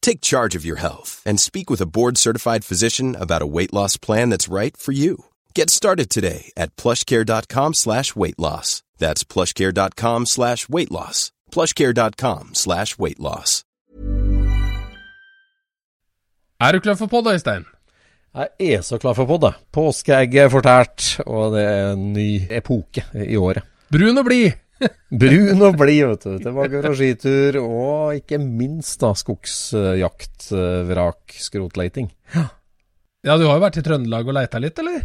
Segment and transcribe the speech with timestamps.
[0.00, 3.98] Take charge of your health and speak with a board-certified physician about a weight loss
[3.98, 5.24] plan that's right for you.
[5.54, 8.82] Get started today at plushcare.com slash weight loss.
[8.98, 11.32] That's plushcare.com slash weight loss.
[11.52, 13.64] plushcare.com slash weight loss.
[16.60, 17.64] Er du klar for podda, Øystein?
[18.34, 19.52] Jeg er så klar for podda.
[19.72, 23.62] Påskeegget Påskeegg er fortært, og det er en ny epoke i året.
[23.90, 24.50] Brun og blid!
[25.22, 26.36] Brun og blid, vet du.
[26.44, 30.50] Tilbake fra skitur, og ikke minst da skogsjakt,
[30.88, 32.12] vrak, skrotleiting.
[32.34, 32.48] Ja,
[33.26, 35.00] ja, du har jo vært i Trøndelag og leita litt, eller?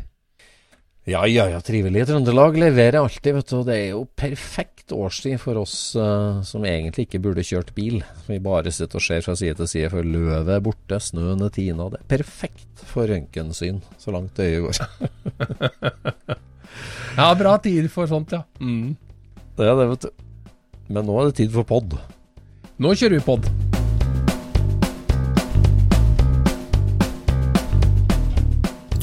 [1.10, 1.60] Ja, ja, ja.
[1.66, 2.56] Trivelig i Trøndelag.
[2.62, 3.56] Leverer alltid, vet du.
[3.58, 8.00] Og det er jo perfekt årstid for oss uh, som egentlig ikke burde kjørt bil.
[8.30, 11.52] Vi bare sitter og ser fra side til side, for løvet er borte, snøen er
[11.56, 11.90] tina.
[11.92, 14.80] Det er perfekt for røntgensyn, så langt øyet går.
[17.20, 18.46] ja, bra tid for sånt, ja.
[18.62, 18.94] Mm.
[19.58, 20.10] Det er det, vet du.
[20.90, 21.94] Men nå er det tid for pod.
[22.82, 23.50] Nå kjører vi pod.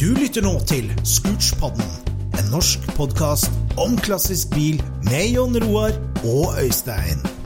[0.00, 1.90] Du lytter nå til Scootspodden,
[2.40, 5.94] en norsk podkast om klassisk bil med Jon Roar
[6.24, 7.39] og Øystein.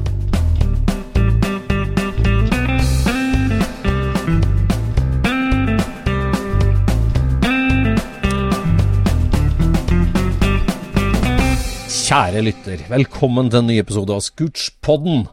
[12.15, 15.25] Kjære lytter, velkommen til en ny episode av Scootspodden.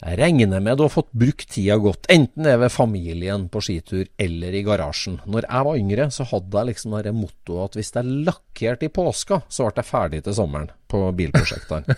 [0.00, 3.60] Jeg regner med du har fått brukt tida godt, enten det er ved familien på
[3.62, 5.20] skitur eller i garasjen.
[5.22, 8.82] Når jeg var yngre, så hadde jeg liksom det mottoet at hvis det er lakkert
[8.82, 11.94] i påska, så ble jeg ferdig til sommeren på bilprosjektene.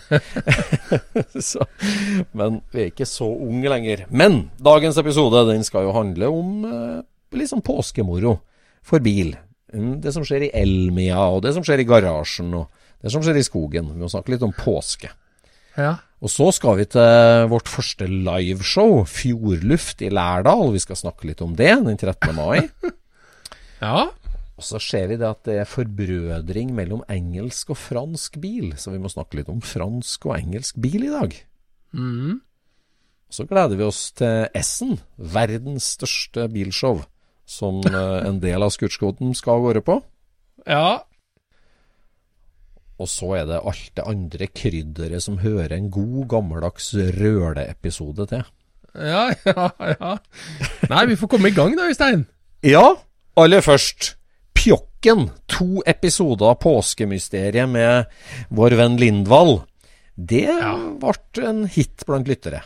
[2.37, 4.05] men vi er ikke så unge lenger.
[4.13, 6.99] Men dagens episode den skal jo handle om eh,
[7.33, 8.37] liksom påskemoro
[8.85, 9.33] for bil.
[9.73, 13.39] Det som skjer i Elmia, og det som skjer i garasjen, og det som skjer
[13.39, 13.93] i skogen.
[13.93, 15.11] Vi må snakke litt om påske.
[15.79, 15.95] Ja.
[16.19, 20.73] Og så skal vi til vårt første liveshow, Fjordluft i Lærdal.
[20.75, 22.33] Vi skal snakke litt om det den 13.
[22.35, 22.67] mai.
[23.85, 24.09] ja.
[24.59, 28.73] Og så ser vi det at det er forbrødring mellom engelsk og fransk bil.
[28.75, 31.37] Så vi må snakke litt om fransk og engelsk bil i dag.
[31.95, 32.41] Mm.
[33.31, 37.05] Så gleder vi oss til Essen, verdens største bilshow,
[37.47, 39.99] som en del av Scootskoten skal av gårde på.
[40.67, 41.05] Ja.
[42.99, 48.47] Og så er det alt det andre krydderet som hører en god, gammeldags røleepisode til.
[48.95, 50.15] Ja, ja, ja.
[50.91, 52.25] Nei, vi får komme i gang da, Øystein.
[52.65, 52.97] Ja,
[53.39, 54.15] aller først.
[54.57, 55.29] Pjokken.
[55.47, 58.09] To episoder av Påskemysteriet med
[58.51, 59.61] vår venn Lindvall.
[60.19, 60.73] Det ja.
[60.99, 62.65] ble en hit blant lyttere.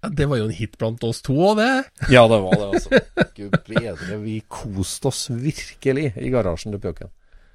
[0.00, 2.08] Ja, Det var jo en hit blant oss to òg, det.
[2.12, 3.02] Ja, det var det, altså.
[3.36, 7.12] Gud bedre, vi koste oss virkelig i garasjen til Pjokken.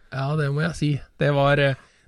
[0.09, 0.91] Ja, det må jeg si.
[1.21, 1.61] Det var,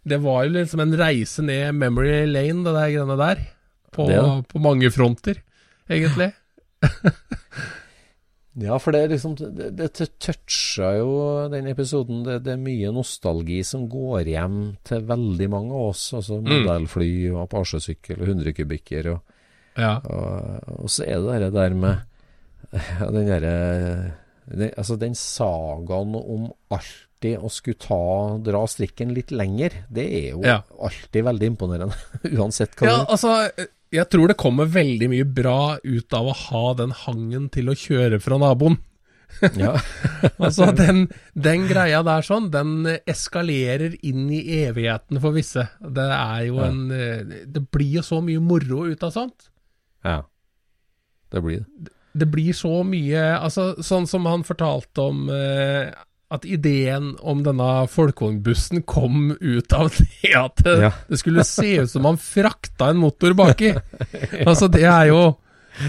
[0.04, 3.44] det var jo liksom en reise ned memory lane, det der greiene der.
[3.92, 4.08] På,
[4.48, 5.42] på mange fronter,
[5.92, 6.32] egentlig.
[8.66, 11.12] ja, for det er liksom Det, det toucha jo
[11.52, 12.24] den episoden.
[12.26, 16.06] Det, det, er mye nostalgi som går hjem til veldig mange av oss.
[16.18, 19.12] Altså modellfly og Apache-sykkel og 100 kubikker.
[19.14, 19.38] Og,
[19.76, 19.98] ja.
[20.00, 21.96] og, og, så er det det der med
[23.16, 23.56] den derre
[24.52, 26.50] Altså den sagaen om
[27.22, 30.62] alltid å skulle ta, dra strikken litt lenger, det er jo ja.
[30.80, 31.96] alltid veldig imponerende.
[32.38, 33.06] Uansett hva ja, er.
[33.12, 37.70] Altså, jeg tror det kommer veldig mye bra ut av å ha den hangen til
[37.70, 38.80] å kjøre fra naboen.
[39.56, 39.78] Ja.
[40.44, 45.70] altså, den, den greia der sånn, den eskalerer inn i evigheten for visse.
[45.80, 49.52] Det er jo en eh, Det blir jo så mye moro ut av sånt.
[50.04, 50.24] ja.
[51.32, 51.94] Det blir det.
[52.12, 55.94] Det blir så mye Altså, sånn som han fortalte om eh,
[56.32, 60.92] at ideen om denne folkevognbussen kom ut av det at det, Ja.
[61.10, 63.74] det skulle se ut som man frakta en motor baki.
[64.48, 65.22] Altså, det er jo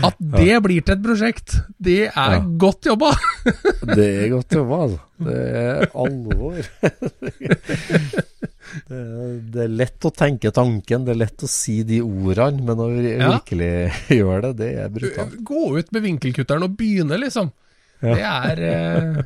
[0.06, 2.42] At det blir til et prosjekt, det er Ja.
[2.58, 3.10] godt jobba!
[3.98, 5.00] Det er godt jobba, altså.
[5.22, 6.60] Det er alvor.
[8.88, 12.62] Det er, det er lett å tenke tanken, det er lett å si de ordene,
[12.64, 13.32] men å vir- Ja.
[13.34, 13.72] virkelig
[14.16, 15.34] gjøre det, det er brutalt.
[15.44, 17.50] Gå ut med vinkelkutteren og begynne, liksom.
[18.00, 18.14] Ja.
[18.14, 19.22] Det er eh,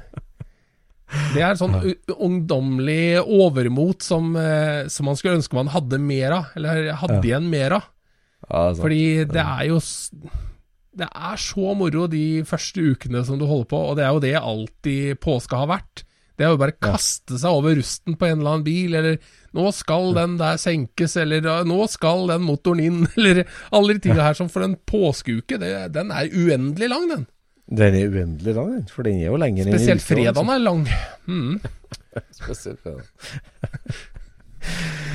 [1.35, 1.77] Det er sånn
[2.17, 7.23] ungdommelig overmot som, eh, som man skulle ønske man hadde mer av, eller hadde Ja.
[7.23, 7.85] igjen mer av.
[8.51, 8.83] Ja, det.
[8.83, 9.81] Fordi det er jo
[10.97, 14.21] Det er så moro de første ukene som du holder på, og det er jo
[14.21, 16.05] det alltid påska har vært.
[16.39, 19.19] Det er jo bare kaste seg over rusten på en eller annen bil, eller
[19.55, 24.23] 'nå skal den der senkes', eller 'nå skal den motoren inn', eller alle de tingene
[24.25, 27.27] her som for en påskeuke, det, den er uendelig lang, den.
[27.67, 30.85] Den er uendelig lang, for den er jo lenger enn Spesielt fredagen er lang.
[31.27, 31.57] Mm.
[32.37, 33.09] Spesielt fredag.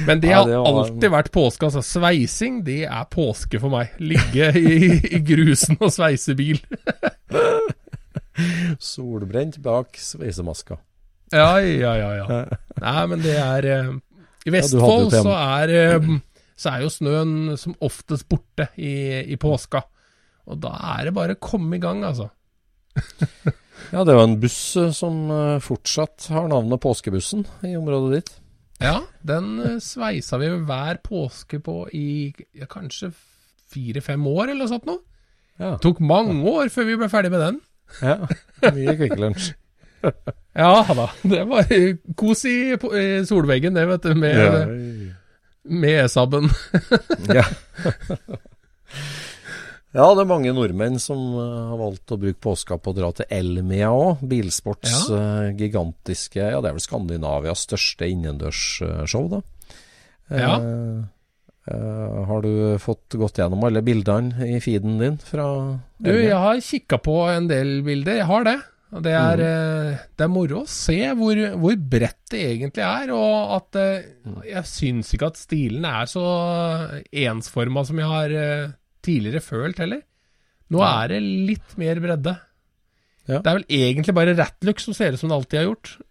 [0.07, 1.65] Men det Ja, har det var- alltid vært påske.
[1.69, 3.93] Altså, sveising, det er påske for meg.
[3.99, 6.59] Ligge i, i grusen og sveise bil.
[8.79, 10.77] Solbrent bak sveisemaska.
[11.31, 12.09] Ja, ja, ja.
[12.19, 12.39] ja.
[12.81, 13.91] Nei, men det er eh,
[14.45, 16.07] I Ja, Vestfold ja, så, er, eh,
[16.59, 18.91] så er jo snøen som oftest borte i,
[19.31, 19.83] i påska.
[20.51, 22.29] Og da er det bare å komme i gang, altså.
[23.91, 24.59] Ja, det er jo en buss
[24.95, 28.29] som eh, fortsatt har navnet Påskebussen i området ditt.
[28.81, 33.11] Ja, den eh, sveisa vi hver påske på i ja, kanskje
[33.71, 35.01] fire-fem år, eller sånt noe.
[35.61, 35.75] Ja.
[35.83, 37.59] Tok mange år før vi ble ferdig med den.
[38.01, 38.15] ja.
[38.71, 39.51] Mye Kvikk Lunsj.
[40.57, 41.67] Ja da, det var
[42.17, 42.55] kos i
[43.29, 44.63] solveggen det, vet du, med, Ja.
[45.69, 46.49] med E-sabben.
[47.29, 47.45] Ja.
[49.91, 53.11] ja, det er mange nordmenn som eh, har valgt å bruke påska på å dra
[53.15, 54.23] til Elmia òg.
[54.31, 59.41] Bilsports eh, gigantiske Ja, det er vel Skandinavias største innendørsshow, da.
[60.31, 60.55] Ja.
[60.55, 61.01] Eh,
[61.75, 65.79] eh, har du fått gått gjennom alle bildene i feeden din fra Elmia?
[65.99, 68.59] Du, jeg har kikka på en del bilder, jeg har det.
[68.91, 69.99] Det er, mm.
[70.19, 74.09] det er moro å se hvor, hvor bredt det egentlig er, og at eh,
[74.49, 76.25] jeg syns ikke at stilen er så
[77.23, 78.73] ensforma som jeg har eh,
[79.05, 80.01] tidligere følt heller.
[80.71, 82.33] Nå er det litt mer bredde.
[83.29, 83.37] Ja.
[83.43, 85.87] Det er vel egentlig bare Ratluck som ser ut som det alltid har gjort.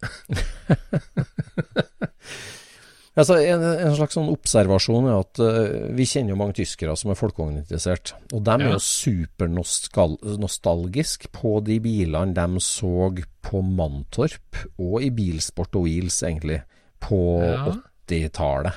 [3.18, 7.10] Altså, en, en slags sånn observasjon er at uh, vi kjenner jo mange tyskere som
[7.12, 8.12] er folkevogninteressert.
[8.30, 8.72] Og de er Ja.
[8.76, 13.10] jo supernostalgisk på de bilene de så
[13.44, 16.60] på Mantorp, og i Bilsport og Wheels, egentlig,
[17.02, 17.74] på Ja.
[18.06, 18.72] 80-tallet.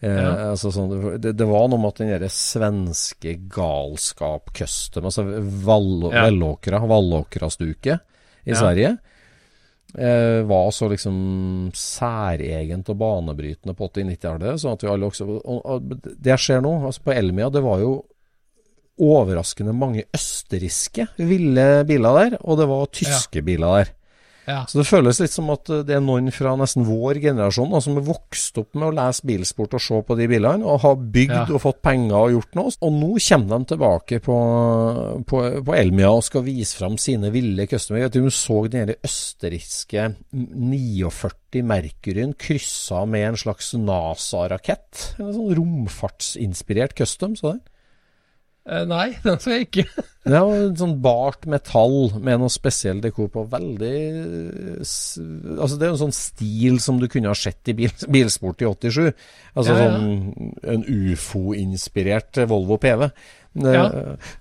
[0.00, 0.52] Eh, Ja.
[0.52, 5.24] altså sånn, det, det var noe med at den derre svenske galskap custom, altså
[5.66, 6.28] Vall, Ja.
[6.28, 8.00] Vallåkra, Vallåkra-stuket
[8.46, 8.60] i Ja.
[8.60, 8.92] Sverige,
[9.98, 14.60] eh, var så liksom særegent og banebrytende på 80-90-tallet.
[14.62, 17.80] Sånn at vi alle også og, og Det ser nå, altså på Elmia, det var
[17.80, 18.04] jo
[18.98, 23.92] overraskende mange østerrikske ville biler der, og det var tyske biler der.
[24.48, 24.62] Ja.
[24.64, 27.82] Så det føles litt som at eh, det er noen fra nesten vår generasjon da,
[27.84, 30.96] som har vokst opp med å lese bilsport og se på de bilene, og har
[30.96, 31.42] bygd Ja.
[31.52, 32.72] og fått penger og gjort noe.
[32.80, 34.38] Og nå kommer de tilbake på,
[35.28, 38.08] på, på Elmia og skal vise fram sine ville customer.
[38.08, 45.12] Du så den østerrikske 49 Mercuryen kryssa med en slags NASA-rakett?
[45.20, 47.60] En sånn romfartsinspirert custom, så det?
[48.68, 49.84] Eh, nei, den skal jeg ikke.
[50.28, 53.46] Det var en sånn bart metall med noe spesiell dekor på.
[53.48, 53.92] Veldig
[54.84, 58.60] Altså, det er jo en sånn stil som du kunne ha sett i bil, bilsport
[58.60, 59.08] i 87.
[59.56, 59.86] Altså Ja, ja.
[59.94, 63.06] sånn en ufo-inspirert Volvo PV.
[63.58, 63.86] Det, Ja.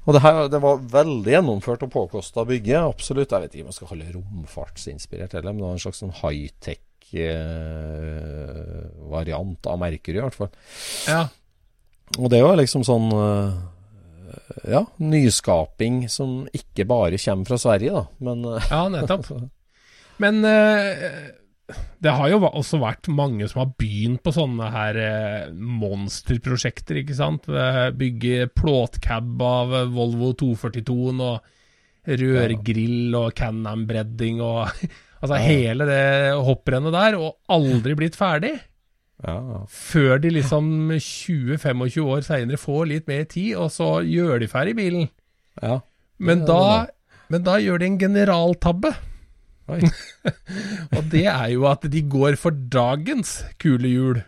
[0.05, 2.83] Og det her det var veldig gjennomført og påkosta bygge.
[2.83, 3.31] Absolutt.
[3.31, 6.03] Jeg vet ikke om jeg skal kalle det romfartsinspirert heller, men det var en slags
[6.03, 10.51] sånn high-tech eh, variant av Mercury, i hvert fall.
[11.07, 11.23] Ja.
[12.19, 13.57] Og det var liksom sånn eh,
[14.67, 18.05] Ja, nyskaping som ikke bare kommer fra Sverige, da.
[18.23, 19.29] Men eh, Ja, nettopp.
[20.23, 21.03] Men eh,
[22.01, 27.17] det har jo også vært mange som har begynt på sånne her eh, monsterprosjekter, ikke
[27.17, 27.49] sant.
[27.99, 31.53] Bygge plåtcab av Volvo 242-en og
[32.07, 34.69] rørgrill og Can-Am-bredding og
[35.17, 36.01] Altså hele det
[36.45, 38.51] hopprennet der, og aldri blitt ferdig.
[39.25, 44.49] Ja, Før de liksom 20-25 år seinere får litt mer tid, og så gjør de
[44.51, 45.09] ferdig bilen.
[45.61, 45.79] ja.
[46.17, 46.87] Men da
[47.29, 48.89] Men da gjør de en generaltabbe.
[49.69, 49.81] Oi.
[50.95, 54.21] Og det er jo at de går for dagens kule hjul.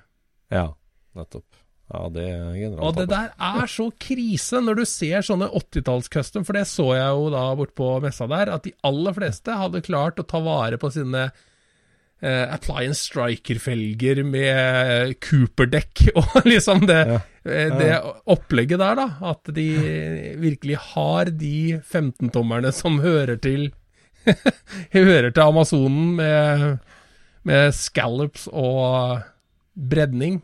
[0.52, 0.68] Ja,
[1.16, 1.48] nettopp.
[1.90, 2.86] Ja, det er generaltabbe.
[2.86, 3.32] Og det der
[3.64, 7.74] er så krise når du ser sånne 80-talls-custom, for det så jeg jo da bort
[7.80, 11.30] på messa der, at de aller fleste hadde klart å ta vare på sine
[12.22, 17.20] eh, Appliance Striker-felger med Cooper-dekk og liksom det, Ja.
[17.50, 17.68] Ja.
[17.80, 17.92] det
[18.30, 19.06] opplegget der, da.
[19.32, 19.68] At de
[20.42, 23.70] virkelig har de 15-tommerne som hører til
[24.94, 26.80] Hører til Amazonen med,
[27.48, 29.22] med scallops og
[29.74, 30.42] bredning.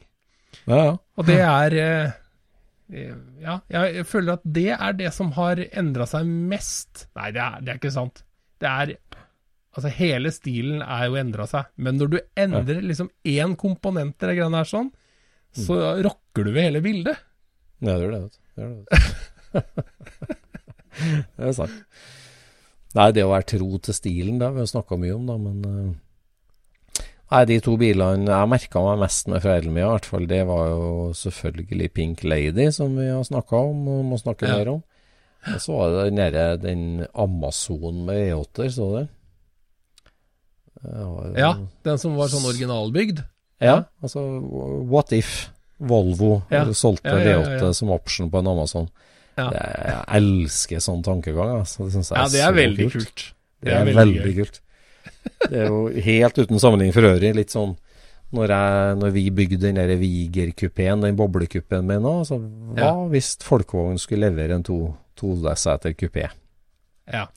[0.65, 0.95] Ja.
[1.19, 2.13] Og det er eh,
[2.95, 3.11] eh,
[3.43, 7.05] Ja, jeg føler at det er det som har endra seg mest.
[7.19, 8.23] Nei, det er, det er ikke sant.
[8.63, 8.95] Det er
[9.75, 14.29] Altså, hele stilen er jo endra seg, men når du endrer liksom én komponent i
[14.29, 14.93] det greiene her sånn,
[15.55, 17.19] så rocker du ved hele bildet.
[17.83, 18.21] Ja, det gjør det.
[18.55, 19.63] Det, gjør det,
[21.35, 21.75] det er sant.
[22.95, 25.69] Nei, det å være tro til stilen, det har vi snakka mye om, da, men
[25.69, 25.93] eh,
[27.33, 30.43] Nei, de to bilene jeg merka meg mest med fra Elmia, i hvert fall, det
[30.47, 34.83] var jo selvfølgelig Pink Lady, som vi har snakka om og må snakke mer om.
[35.49, 39.07] Og så var det den derre den Amazon med E8-er, så du det?
[40.85, 41.51] Det Ja,
[41.87, 43.23] den som var sånn originalbygd.
[43.63, 44.21] Ja, altså
[44.89, 45.49] What if
[45.79, 46.63] Volvo Ja.
[46.73, 47.59] solgte Ja, ja, ja, ja.
[47.59, 48.89] V8 som option på en Amazon?
[49.37, 49.49] Ja.
[49.51, 51.59] Det, jeg elsker sånn tankegang.
[51.59, 51.85] Altså.
[51.85, 53.25] Det synes jeg Ja, det er er veldig kult.
[53.65, 54.61] Det er, veldig, kult.
[55.49, 57.33] Det er jo helt uten sammenligning for øvrig.
[57.35, 57.75] Litt sånn
[58.35, 63.35] når, jeg, når vi bygde den der Viger-kupeen, den boblekuppen min nå, så hva hvis
[63.45, 64.79] Folkevogn skulle levere en to,
[65.19, 66.27] toseter kupé?
[67.11, 67.27] Ja.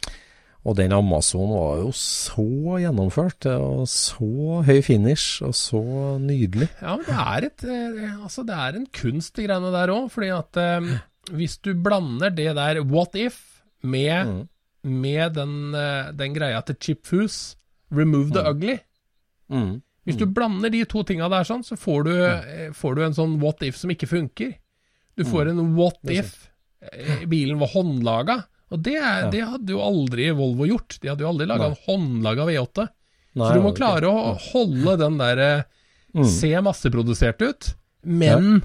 [0.69, 2.45] Og den Amazon var jo så
[2.83, 4.29] gjennomført, og så
[4.67, 5.81] høy finish, og så
[6.21, 6.69] nydelig.
[6.83, 10.11] Ja, men det er, et, eh, altså det er en kunst, de greiene der òg.
[10.13, 10.91] Fordi at eh,
[11.33, 14.49] hvis du blander det der what if med, Mm.
[15.03, 17.57] med den, eh, den greia til Chip Foose,
[17.91, 18.79] remove the ugly
[19.51, 19.81] Mm.
[20.05, 23.15] Hvis du blander de to tinga der sånn, så får du, eh, får du en
[23.17, 24.55] sånn what if som ikke funker.
[25.17, 26.51] Du får en what if
[27.27, 28.45] bilen var håndlaga.
[28.71, 29.31] Og det, Ja.
[29.33, 30.99] det hadde jo aldri Volvo gjort.
[31.01, 32.89] De hadde jo aldri laga en håndlaga V8.
[33.39, 35.51] Nei, så du må klare å holde den derre
[36.17, 36.25] Mm.
[36.25, 38.63] Se masseprodusert ut, men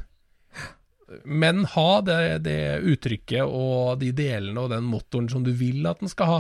[1.28, 6.00] Men ha det, det uttrykket og de delene og den motoren som du vil at
[6.00, 6.38] den skal ha.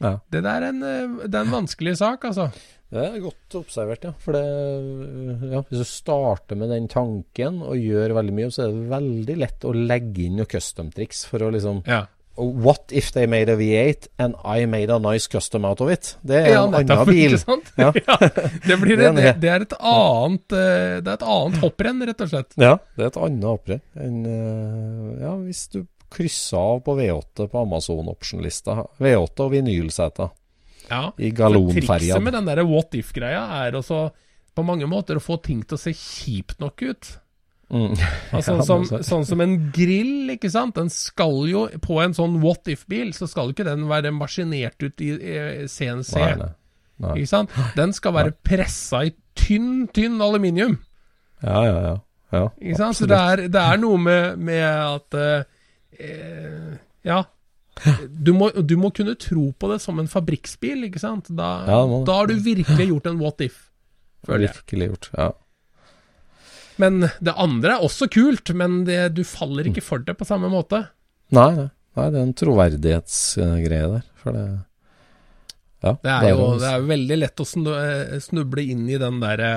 [0.00, 0.12] Ja.
[0.32, 2.48] Det der er en, eh, det er en vanskelig sak, altså.
[2.90, 4.12] Det er godt observert, ja.
[4.18, 4.42] For det,
[5.52, 9.36] ja, hvis du starter med den tanken og gjør veldig mye, så er det veldig
[9.44, 12.06] lett å legge inn noen custom-triks for å liksom Ja.
[12.40, 16.16] What if they made a V8 and I made a nice custom out of it?
[16.24, 17.36] Det er Ja, en annen bil.
[17.76, 17.92] Ja.
[18.06, 18.16] Ja.
[18.66, 19.50] det, blir Det det, det.
[19.52, 22.56] er et annet eh, Det er et annet hopprenn, rett og slett.
[22.56, 27.46] Ja, det er et annet hopprenn enn eh, ja, hvis du krysser av på V8
[27.52, 28.80] på Amazon-option-lista.
[28.98, 30.32] V8 og vinylseter
[30.90, 31.04] Ja.
[31.22, 32.16] i galonferja.
[32.16, 34.08] Trikset med den der what if-greia er også
[34.56, 37.12] på mange måter å få ting til å se kjipt nok ut.
[37.70, 37.94] Mm.
[38.34, 40.76] Altså, sånn, som, sånn som en grill, ikke sant.
[40.78, 44.80] Den skal jo, på en sånn what if-bil, så skal jo ikke den være maskinert
[44.82, 45.14] ut i
[45.70, 46.14] CNC.
[46.18, 46.52] Nei,
[47.00, 47.16] nei.
[47.22, 47.58] Ikke sant?
[47.78, 50.78] Den skal være pressa i tynn, tynn aluminium.
[51.40, 51.96] Ja, ja, ja.
[52.34, 52.98] ja Ikke sant?
[52.98, 55.44] Så det er, det er noe med, med at eh,
[55.98, 56.72] eh,
[57.08, 57.24] Ja.
[58.04, 61.30] Du må, du må kunne tro på det som en fabrikksbil, ikke sant.
[61.32, 63.62] Da, Ja, da har du virkelig gjort en what if,
[64.26, 64.58] føler jeg.
[64.58, 65.08] Virkelig gjort.
[65.16, 65.30] Ja.
[66.80, 70.50] Men det andre er også kult, men det, du faller ikke for det på samme
[70.52, 70.84] måte.
[71.34, 71.68] Nei, nei.
[71.98, 74.04] nei, det er en troverdighetsgreie der.
[74.22, 74.46] For det
[75.80, 75.94] Ja.
[75.96, 79.52] Det er jo det er jo veldig lett å eh, snuble inn i den derre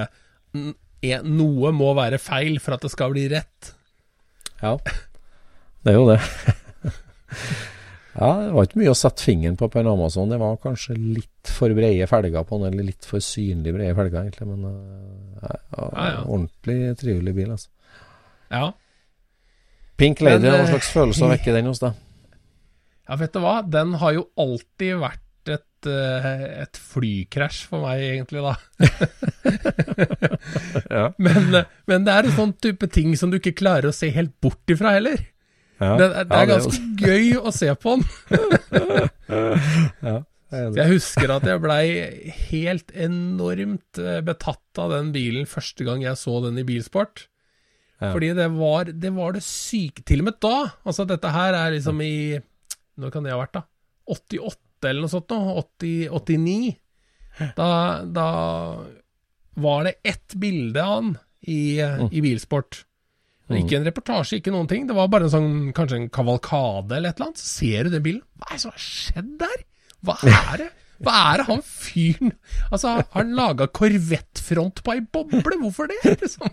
[1.27, 3.73] Noe må være feil for at det skal bli rett.
[4.61, 4.77] Ja,
[5.83, 6.19] det er jo det.
[8.13, 10.29] ja, det var ikke mye å sette fingeren på på en Amazon.
[10.29, 14.19] Det var kanskje litt for brede felger på den, eller litt for synlig brede felger,
[14.27, 14.47] egentlig.
[14.51, 16.21] Men eh, ja, ja, Ja, ja.
[16.27, 17.69] ordentlig trivelig bil, altså.
[18.53, 18.67] Ja.
[19.97, 21.97] Pink Lady, hva eh, slags følelse vekker den hos deg?
[23.09, 23.57] ja, vet du hva?
[23.65, 25.19] Den har jo alltid vært
[25.57, 26.29] et, eh,
[26.63, 28.55] et flykrasj for meg, egentlig, da.
[30.93, 31.07] Ja.
[31.23, 34.33] Men, men det er en sånn type ting som du ikke klarer å se helt
[34.43, 35.21] bort ifra heller.
[35.83, 35.95] Ja.
[35.99, 38.03] Det, er- det er ganske gøy å se på den.
[40.03, 40.17] ja,
[40.53, 41.85] jeg er husker at jeg blei
[42.51, 47.25] helt enormt eh, betatt av den bilen første gang jeg så den i bilsport.
[48.13, 50.55] Fordi det var, det var det syke Til og med da.
[50.83, 52.35] Altså, dette her er liksom i
[52.99, 53.61] Når kan det ha vært, da?
[54.11, 55.37] 88 eller noe sånt nå?
[55.61, 56.73] 80, 89.
[57.55, 57.69] Da,
[58.03, 58.25] da
[59.63, 61.13] var det ett bilde av han
[61.47, 62.81] i, i bilsport.
[63.53, 63.63] Mm.
[63.63, 64.87] Ikke en reportasje, ikke noen ting.
[64.89, 67.43] Det var bare en sånn, kanskje en kavalkade eller et eller annet.
[67.43, 68.23] Så ser du den bilen.
[68.39, 69.67] Hva er det som har skjedd der?
[70.03, 70.71] Hva er det?
[71.03, 72.33] Hva er det han fyren
[72.69, 75.57] Altså, har han laga korvettfront på ei boble?
[75.63, 75.99] Hvorfor det?
[76.21, 76.51] Liksom.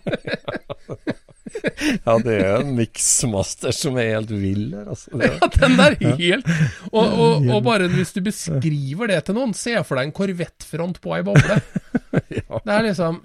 [2.06, 5.10] Ja, det er en miksmaster som er helt vill her, altså.
[5.18, 6.46] Ja, den der helt
[6.92, 11.00] og, og, og bare hvis du beskriver det til noen, se for deg en korvettfront
[11.02, 11.58] på ei boble.
[12.60, 13.20] Det er liksom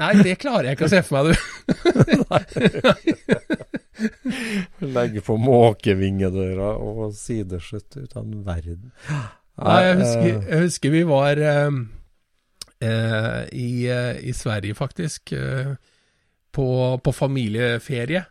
[0.00, 1.34] Nei, det klarer jeg ikke å se for meg, du.
[4.96, 8.92] Legge på måkevingedøra og sideskytt uten verden.
[9.60, 11.70] Nei, jeg husker, eh, jeg husker vi var eh,
[12.80, 15.34] eh, i, eh, i Sverige, faktisk,
[16.50, 16.68] på,
[17.04, 18.24] på familieferie.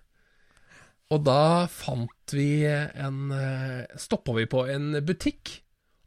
[1.10, 3.32] Og da fant vi en
[3.98, 5.56] Stoppa vi på en butikk,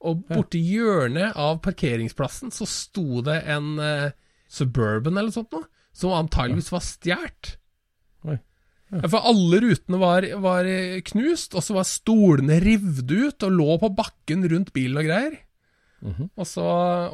[0.03, 3.79] og borti hjørnet av parkeringsplassen så sto det en
[4.53, 5.65] Suburban eller sånt noe,
[5.97, 7.57] som antageligvis var stjålet.
[8.93, 13.55] Ja, For alle rutene var, var eh, knust, og så var stolene revet ut og
[13.57, 15.39] lå på bakken rundt bilen og greier.
[16.03, 16.33] Mhm.
[16.35, 16.65] og, så,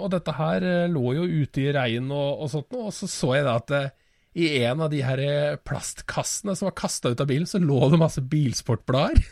[0.01, 3.05] og dette her eh, lå jo ute i regn og, og sånt noe, og så
[3.13, 3.83] så jeg da at det,
[4.39, 7.79] i en av de her eh, plastkassene som var kasta ut av bilen, så lå
[7.93, 9.23] det masse bilsportblader.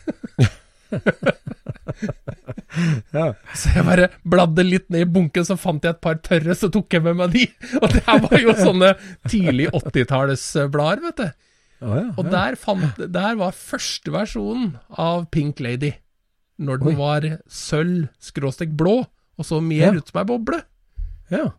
[3.17, 3.25] ja.
[3.57, 6.69] Så jeg bare bladde litt ned i bunken, så fant jeg et par tørre, så
[6.73, 7.43] tok jeg med meg de.
[7.81, 8.93] Og det her var jo sånne
[9.29, 11.27] tidlig 80-tallsblader, vet du.
[11.77, 12.31] Oh, ja, Og ja.
[12.33, 15.93] der, fant, der var første versjonen av Pink Lady.
[16.57, 16.97] Når den Oi.
[16.97, 19.03] var sølv, skråstek blå,
[19.37, 20.63] og så mer ut som ei boble.
[21.29, 21.51] Ja.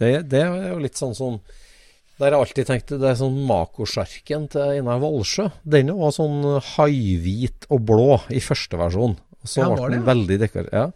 [0.00, 1.38] Det, det er jo litt sånn som
[2.20, 5.46] Der jeg alltid tenkt det er sånn Makosjarken til Einar Valsjø.
[5.64, 6.42] Den var sånn
[6.74, 9.16] haihvit og blå i første versjon.
[9.40, 10.72] Så Ja, ble var den det, veldig dekorert.
[10.76, 10.90] Ja.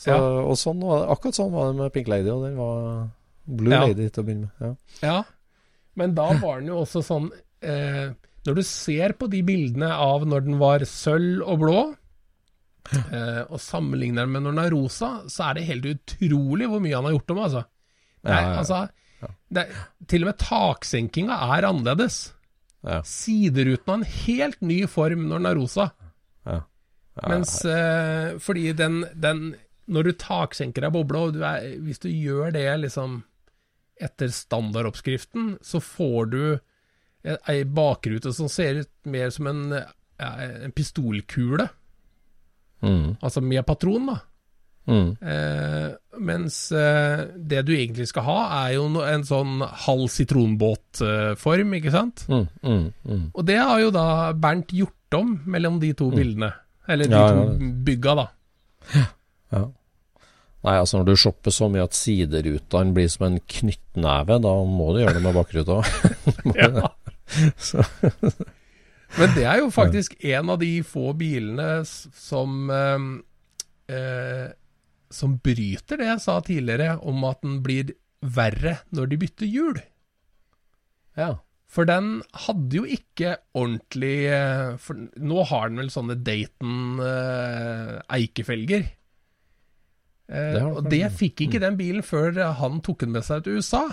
[0.00, 0.18] Så, Ja.
[0.48, 3.10] Og sånn var det, akkurat sånn var det med Pink Lady, og den var
[3.46, 3.80] Blue Ja.
[3.86, 4.76] Lady til å begynne med.
[5.02, 5.10] Ja.
[5.12, 5.24] Ja,
[5.94, 7.28] men da var den jo også sånn
[7.60, 8.14] eh,
[8.46, 11.82] Når du ser på de bildene av når den var sølv og blå,
[13.12, 16.80] eh, og sammenligner den med når den er rosa, så er det helt utrolig hvor
[16.82, 17.64] mye han har gjort om, altså.
[18.24, 18.40] Ja.
[18.62, 18.88] altså
[19.52, 19.66] det
[20.10, 22.20] til og med taksenkinga er annerledes.
[22.82, 23.00] Ja.
[23.06, 25.90] Sideruten har en helt ny form når den er rosa.
[26.48, 26.60] Ja.
[27.12, 29.54] Ja, Mens eh, fordi den, den
[29.92, 33.18] Når du taksenker ei boble, og du er, hvis du gjør det liksom
[34.00, 36.42] etter standardoppskriften, så får du
[37.22, 39.60] ei bakrute som ser ut mer som en,
[40.18, 41.68] en pistolkule.
[42.82, 44.16] Mm, Altså med patron, da.
[44.90, 45.08] Mm.
[45.22, 45.88] Eh,
[46.22, 51.94] mens eh, det du egentlig skal ha, er jo no, en sånn halv sitronbåtform, ikke
[51.94, 52.24] sant?
[52.28, 53.24] Mm, mm, mm.
[53.32, 56.52] Og det har jo da Bernt gjort om mellom de to bildene.
[56.90, 57.70] Eller de Ja, to ja.
[57.86, 58.26] bygga, da.
[59.52, 59.66] Ja.
[60.62, 64.92] Nei, altså når du shopper så mye at siderutene blir som en knyttneve, da må
[64.94, 65.80] du gjøre det med bakruta.
[69.18, 72.98] Men det er jo faktisk en av de få bilene som eh,
[73.92, 74.46] eh,
[75.12, 79.80] Som bryter det jeg sa tidligere om at den blir verre når de bytter hjul.
[81.18, 81.34] ja.
[81.72, 87.94] For den hadde jo ikke ordentlig eh, For nå har den vel sånne Dayton eh.
[90.32, 93.60] Eh, eh, og det fikk ikke den bilen før han tok den med seg til
[93.60, 93.86] USA.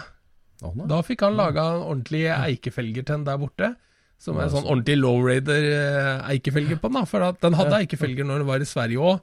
[0.60, 3.74] Da fikk han laga ordentlige eikefelger til den der borte.
[4.20, 6.98] Som er sånn ordentlig lowrider-eikefelger på den.
[7.00, 9.22] da For den hadde eikefelger når den var i Sverige òg,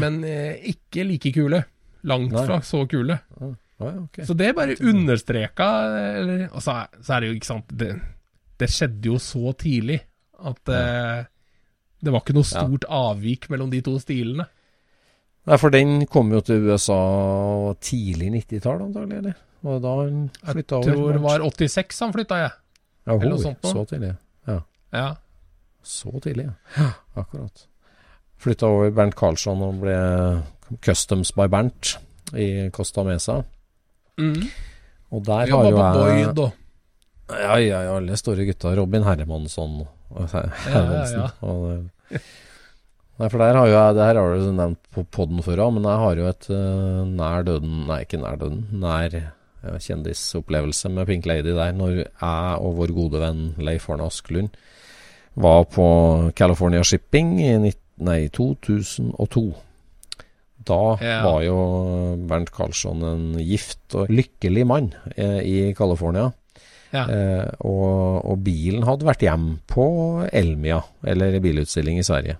[0.00, 1.62] men eh, ikke like kule.
[2.04, 2.42] Langt Nei.
[2.46, 3.18] fra så kule.
[3.40, 3.52] Ah.
[3.80, 4.24] Ah, okay.
[4.24, 5.66] Så det bare understreka
[6.20, 7.88] eller, Og så er, så er det jo ikke sant Det,
[8.62, 9.96] det skjedde jo så tidlig
[10.46, 11.24] at eh,
[12.04, 12.62] det var ikke noe Ja.
[12.62, 14.46] stort avvik mellom de to stilene.
[15.48, 17.00] Nei, for den kom jo til USA
[17.82, 19.34] tidlig 90-tall, antagelig, eller?
[19.64, 20.92] Og da han Jeg flytta over?
[20.94, 22.52] tror det var 86 han flytta, jeg.
[23.08, 23.72] ja, eller noe sånt nå.
[23.74, 24.12] Så tidlig.
[24.46, 24.58] Ja.
[24.92, 25.06] Ja.
[25.82, 26.46] Så tidlig,
[26.78, 26.90] ja.
[27.16, 27.66] Akkurat.
[28.42, 29.96] Flytta over Bernt Karlsson og ble
[30.84, 31.94] Customs by Bernt
[32.36, 33.38] i Costa Mesa.
[34.20, 34.46] Mm.
[35.14, 36.60] Og der har jo jeg Boyd og
[37.34, 38.74] Ja, ja, ja, alle store gutta.
[38.76, 39.78] Robin Hermansson
[40.14, 41.20] Hermansen.
[41.22, 41.28] ja.
[41.40, 41.62] Og
[42.10, 42.20] det,
[43.18, 45.72] nei, for der har jo jeg Det her har du nevnt på poden før òg,
[45.78, 48.66] men jeg har jo et uh, nær døden Nei, ikke nær døden.
[48.82, 54.04] Nær ja, kjendisopplevelse med Pink Lady der, når jeg og vår gode venn Leif Arne
[54.10, 54.52] Askelund
[55.40, 55.86] var på
[56.38, 59.44] California Shipping i nitt- nei, 2002.
[60.64, 61.18] Da Ja.
[61.26, 61.56] var jo
[62.28, 66.30] Bernt Karlsson en gift og lykkelig mann eh, i California.
[66.94, 67.04] Ja.
[67.10, 69.86] Eh, og, og bilen hadde vært hjem på
[70.32, 72.38] Elmia, eller bilutstilling i Sverige.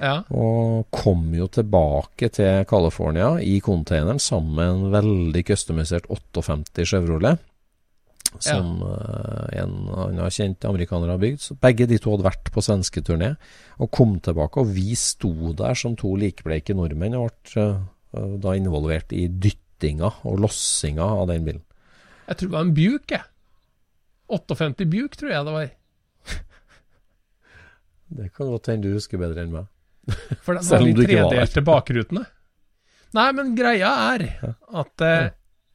[0.00, 0.22] ja.
[0.30, 7.38] Og kom jo tilbake til California i containeren sammen med en veldig customisert 58 Chevrolet.
[8.38, 11.42] Som eh, en annen kjent amerikaner har bygd.
[11.42, 13.32] Så begge de to hadde vært på svensketurné
[13.82, 14.62] og kom tilbake.
[14.62, 17.66] Og vi sto der som to likbleike nordmenn og ble
[18.14, 21.64] uh, da involvert i dyttinga og lossinga av den bilen.
[22.30, 23.26] Jeg tror det var en Buick, jeg.
[24.30, 25.70] 58 Buick, tror jeg det var.
[28.20, 29.66] Det kan godt hende du husker bedre enn meg.
[30.42, 32.24] For den om de tredelte bakrutene.
[33.14, 35.30] Nei, men greia er at eh,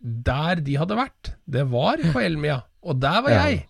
[0.05, 3.63] der de hadde vært, det var på Elmia, og der var jeg.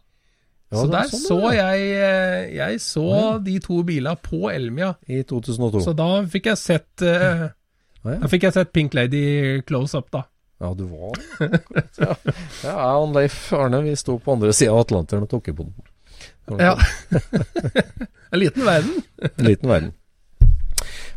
[0.74, 1.66] Ja, så der sånn, så ja.
[1.70, 3.26] jeg eh, Jeg så Ja.
[3.46, 4.96] de to bilene på Elmia.
[5.08, 5.84] I 2002.
[5.86, 7.46] Så da fikk jeg sett uh,
[8.06, 8.18] Ja.
[8.24, 10.26] Da fikk jeg sett Pink Lady close up, da.
[10.62, 11.18] Ja, du var
[12.00, 12.14] ja
[12.64, 15.66] jeg og Leif Arne vi sto på andre sida av Atlanteren og tok i på
[15.68, 15.74] den.
[16.62, 16.76] Ja.
[18.32, 19.04] en liten verden.
[19.32, 19.92] En liten verden.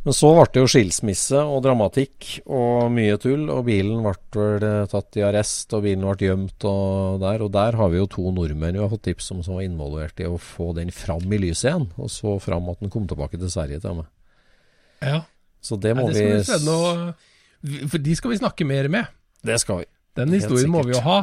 [0.08, 4.86] Men så ble det jo skilsmisse og dramatikk og mye tull, og bilen ble eh,
[4.88, 7.44] tatt i arrest, og bilen ble gjemt og der.
[7.44, 10.22] Og der har vi jo to nordmenn vi har fått tips om som var involvert
[10.24, 13.36] i å få den fram i lyset igjen, og så fram at den kom tilbake
[13.36, 14.08] til Sverige til meg.
[15.04, 15.20] Ja.
[15.60, 16.64] Så det må ja, det skal
[17.60, 19.12] vi For de skal vi snakke mer med.
[19.44, 19.90] Det skal vi.
[20.16, 21.20] Den historien må vi jo ha.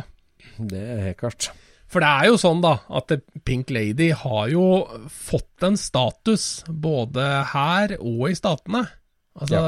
[0.62, 1.50] Det er helt klart.
[1.96, 3.14] For det er jo sånn, da, at
[3.48, 4.66] Pink Lady har jo
[5.08, 8.82] fått en status både her og i Statene.
[9.40, 9.62] Altså,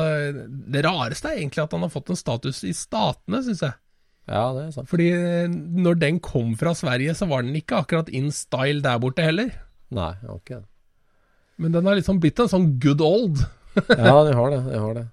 [0.68, 3.78] Det rareste er egentlig at han har fått en status i Statene, syns jeg.
[4.28, 4.90] Ja, det er sant.
[4.92, 9.00] Fordi eh, når den kom fra Sverige, så var den ikke akkurat in style der
[9.00, 9.54] borte heller.
[9.96, 10.66] Nei, ikke.
[11.64, 13.40] Men den har liksom blitt en sånn good old.
[13.88, 14.66] Ja, de har det.
[14.68, 15.06] De har det.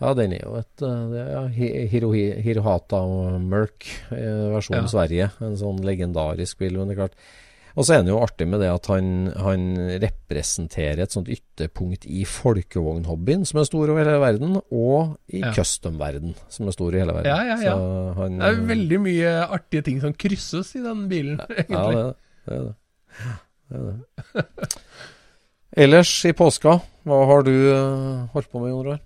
[0.00, 1.46] Ja, den er jo et eh, det er
[1.88, 4.86] Hiro, Hirohata og Merc, eh, versjon Ja.
[4.92, 5.30] Sverige.
[5.40, 6.76] En sånn legendarisk bil.
[6.76, 7.14] Men det er klart
[7.76, 9.64] Og så er han jo artig med det at han, han
[10.00, 15.50] representerer et sånt ytterpunkt i folkevognhobbyen, som er stor over hele verden, og i Ja.
[15.52, 17.28] custom-verden, som er stor i hele verden.
[17.28, 17.74] Ja, ja, ja.
[17.76, 21.76] Så han, Det er veldig mye artige ting som krysses i den bilen, egentlig.
[21.76, 22.16] Ja, det er det.
[22.46, 22.74] det, er det.
[23.68, 24.80] det, er det.
[25.76, 29.00] Ellers i påska, hva har du eh, holdt på med, Jon Roar?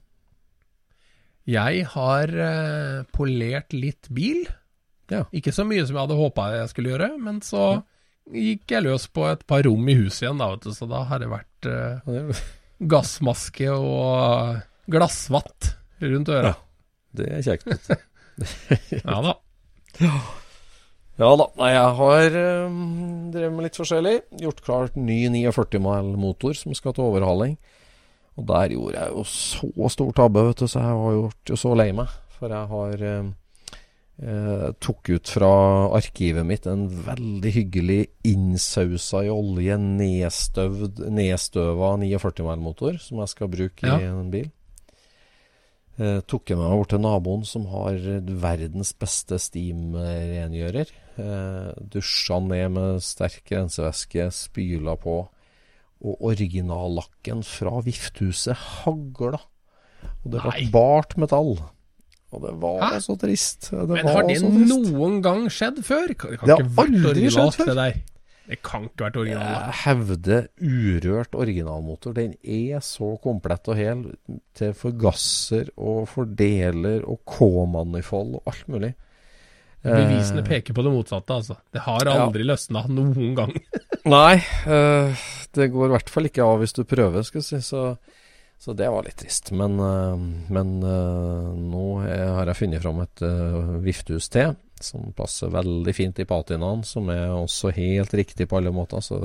[1.49, 4.45] Jeg har eh, polert litt bil.
[5.11, 5.25] Ja.
[5.35, 7.81] Ikke så mye som jeg hadde håpa jeg skulle gjøre, men så
[8.31, 11.03] gikk jeg løs på et par rom i huset igjen, da, vet du, så da
[11.09, 12.43] har det vært eh, Ja,
[12.91, 16.55] gassmaske og glassvatt rundt øra.
[16.55, 17.91] Ja, Det er kjekt.
[19.05, 19.35] Ja da.
[21.21, 21.47] Ja da.
[21.59, 22.37] Nei, jeg har
[22.71, 22.79] um,
[23.35, 24.15] drevet med litt forskjellig.
[24.41, 27.59] Gjort klart ny 49 mile motor som skal til overhaling.
[28.41, 31.61] Og der gjorde jeg jo så stor tabbe, vet du, så jeg har gjort jo
[31.61, 32.13] så lei meg.
[32.39, 33.33] For jeg har um,
[34.25, 35.51] eh, tok ut fra
[35.99, 37.99] arkivet mitt en veldig hyggelig
[38.31, 43.99] innsausa i olje, nedstøvd, nedstøva 49 mæl-motor som jeg skal bruke Ja.
[44.01, 44.49] i en bil.
[46.01, 47.99] Eh, tok jeg med meg bort til naboen som har
[48.41, 50.89] verdens beste steam-rengjører.
[51.21, 55.29] Eh, dusja ned med sterk rensevæske, spyla på.
[56.01, 59.41] Og originallakken fra vifthuset hagla.
[60.25, 60.71] Og det var Nei.
[60.73, 61.59] bart metall.
[62.33, 63.01] Og det var Hæ?
[63.05, 63.71] så trist.
[63.73, 66.07] Det Men har det noen gang skjedd før?
[66.09, 67.67] Det kan, det har vært aldri skjedd før.
[67.67, 68.01] det der.
[68.51, 69.61] Det kan ikke vært originalt.
[69.61, 72.15] Jeg hevder urørt originalmotor.
[72.17, 74.01] Den er så komplett og hel
[74.59, 78.95] til forgasser og fordeler og K-manifold og alt mulig.
[79.85, 81.57] Bevisene Eh, peker på det motsatte, altså.
[81.73, 82.27] Det har Ja.
[82.27, 83.55] aldri løsna noen gang.
[84.05, 84.35] Nei,
[84.67, 85.15] eh,
[85.57, 87.61] det går i hvert fall ikke av hvis du prøver, skal jeg si.
[87.73, 87.85] Så,
[88.61, 89.53] så det var litt trist.
[89.57, 95.11] Men, eh, men eh, nå er, har jeg funnet fram et uh, viftehus til, som
[95.13, 99.03] passer veldig fint i patinaen, som er også helt riktig på alle måter.
[99.05, 99.19] Så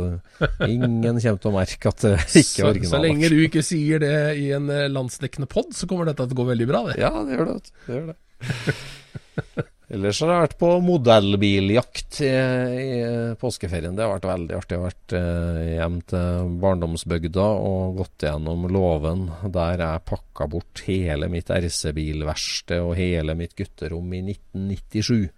[0.67, 2.91] ingen kommer til å merke at det ikke Så, originalt.
[2.91, 6.35] så lenge du ikke sier det i en eh, landsdekkende pod, så kommer dette til
[6.35, 6.99] å gå veldig bra, det.
[7.03, 7.77] Ja, det gjør det.
[7.85, 9.69] Det gjør det.
[9.93, 13.01] Ellers har jeg vært på modellbiljakt i, i
[13.37, 13.93] påskeferien.
[13.93, 14.73] Det har vært veldig artig.
[14.73, 20.81] Jeg har vært eh, hjem til barndomsbygda og gått gjennom låven der jeg pakka bort
[20.87, 25.29] hele mitt RC-bilverksted og hele mitt gutterom i 1997.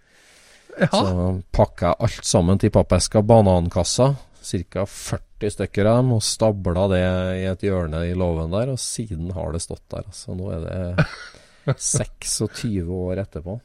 [0.78, 4.14] Ja, Så pakka jeg alt sammen til pappeska banankassa.
[4.48, 4.86] Ca.
[4.88, 7.04] 40 stykker av dem, og stabla det
[7.42, 8.72] i et hjørne i låven der.
[8.72, 10.08] Og siden har det stått der.
[10.16, 13.60] Så nå er det 26 år etterpå.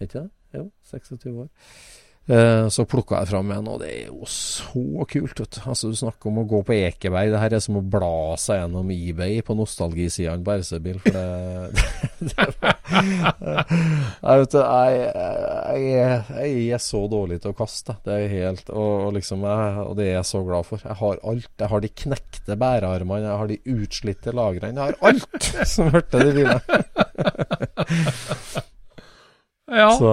[0.00, 0.28] Ikke det?
[0.56, 1.50] Jo, 26 år.
[2.30, 5.40] Eh, så plukka jeg fram en, og det er jo så kult.
[5.40, 5.60] Vet du.
[5.66, 7.32] Altså, du snakker om å gå på Ekeberg.
[7.32, 11.00] Det her er som å bla seg gjennom eBay på nostalgisidene på RC-bil.
[11.02, 11.24] For det,
[14.20, 14.94] jeg, vet jeg,
[15.80, 15.98] jeg,
[16.44, 17.98] jeg er så dårlig til å kaste.
[18.06, 20.86] Det er helt Og, og liksom Og det er jeg så glad for.
[20.86, 21.50] Jeg har alt.
[21.56, 24.78] Jeg har de knekte bærearmene, jeg har de utslitte lagrene.
[24.78, 26.60] Jeg har alt som hørte de bilen.
[29.70, 29.90] Ja.
[29.98, 30.10] Så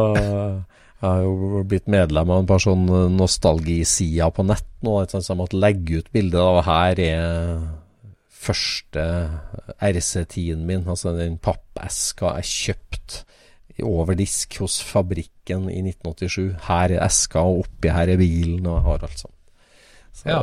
[0.98, 4.96] Jeg har jo blitt medlem av en par sånne nostalgisider på nett nå.
[5.06, 7.60] Så jeg måtte legge ut bildet av her er
[8.38, 9.04] første
[9.84, 13.24] RC10-en min, altså den pappeska jeg kjøpte
[13.86, 16.56] over disk hos fabrikken i 1987.
[16.66, 19.34] Her er eska, og oppi her er bilen, og jeg har alt sånt.
[20.18, 20.42] Så Ja.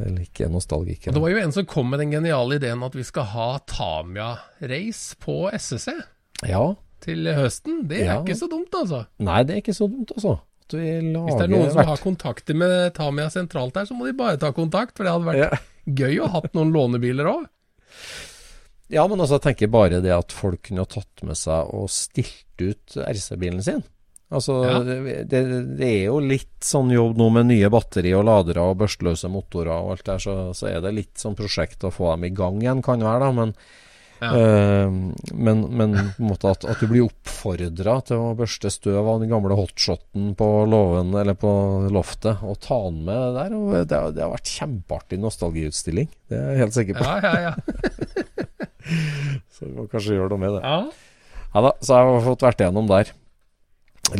[0.00, 1.10] like nostalgiker.
[1.10, 3.58] Og det var jo en som kom med den geniale ideen at vi skal ha
[3.58, 5.92] Tamia-race på SSC
[6.48, 6.74] Ja.
[7.00, 7.82] Til høsten.
[7.88, 8.20] Det er Ja.
[8.22, 9.06] ikke så dumt, altså.
[9.18, 10.38] Nei, det er ikke så dumt, altså.
[10.70, 14.12] Lager Hvis det er noen som har kontakter med Tamia sentralt her, så må de
[14.14, 14.96] bare ta kontakt.
[14.96, 15.58] For det hadde vært Ja.
[15.88, 17.46] gøy å ha hatt noen lånebiler òg.
[18.90, 21.88] Ja, men altså, jeg tenker bare det at folk kunne ha tatt med seg og
[21.90, 23.82] stilt ut RC-bilen sin.
[24.30, 24.78] Altså, Ja.
[24.86, 25.42] det, det,
[25.78, 29.72] det er jo litt sånn jobb nå med nye batteri og ladere og børstløse motorer
[29.74, 32.60] og alt der, så, så er det litt sånn prosjekt å få dem i gang
[32.62, 33.32] igjen, kan være, da.
[33.32, 33.54] Men,
[34.20, 34.30] Ja.
[34.36, 34.90] eh,
[35.34, 39.22] men, men på en måte at, at du blir oppfordra til å børste støv av
[39.22, 41.52] den gamle hotshoten på loven, eller på
[41.94, 43.54] loftet, og ta den med der.
[43.84, 46.10] Det, har- det har vært kjempeartig nostalgiutstilling.
[46.28, 47.06] Det er jeg helt sikker på.
[47.08, 47.54] Ja, ja, ja.
[49.54, 50.64] Så vi må kanskje gjøre noe med det.
[50.66, 50.82] ja.
[51.50, 53.08] Ja da, så jeg har fått vært igjennom der.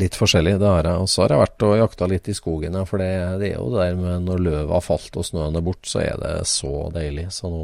[0.00, 0.98] Litt forskjellig, det har jeg.
[1.04, 2.82] Og så har jeg vært og jakta litt i skogen, ja.
[2.90, 3.06] For det,
[3.38, 6.02] det er jo det der med når løvet har falt og snøen er borte, så
[6.02, 7.28] er det så deilig.
[7.36, 7.62] Så nå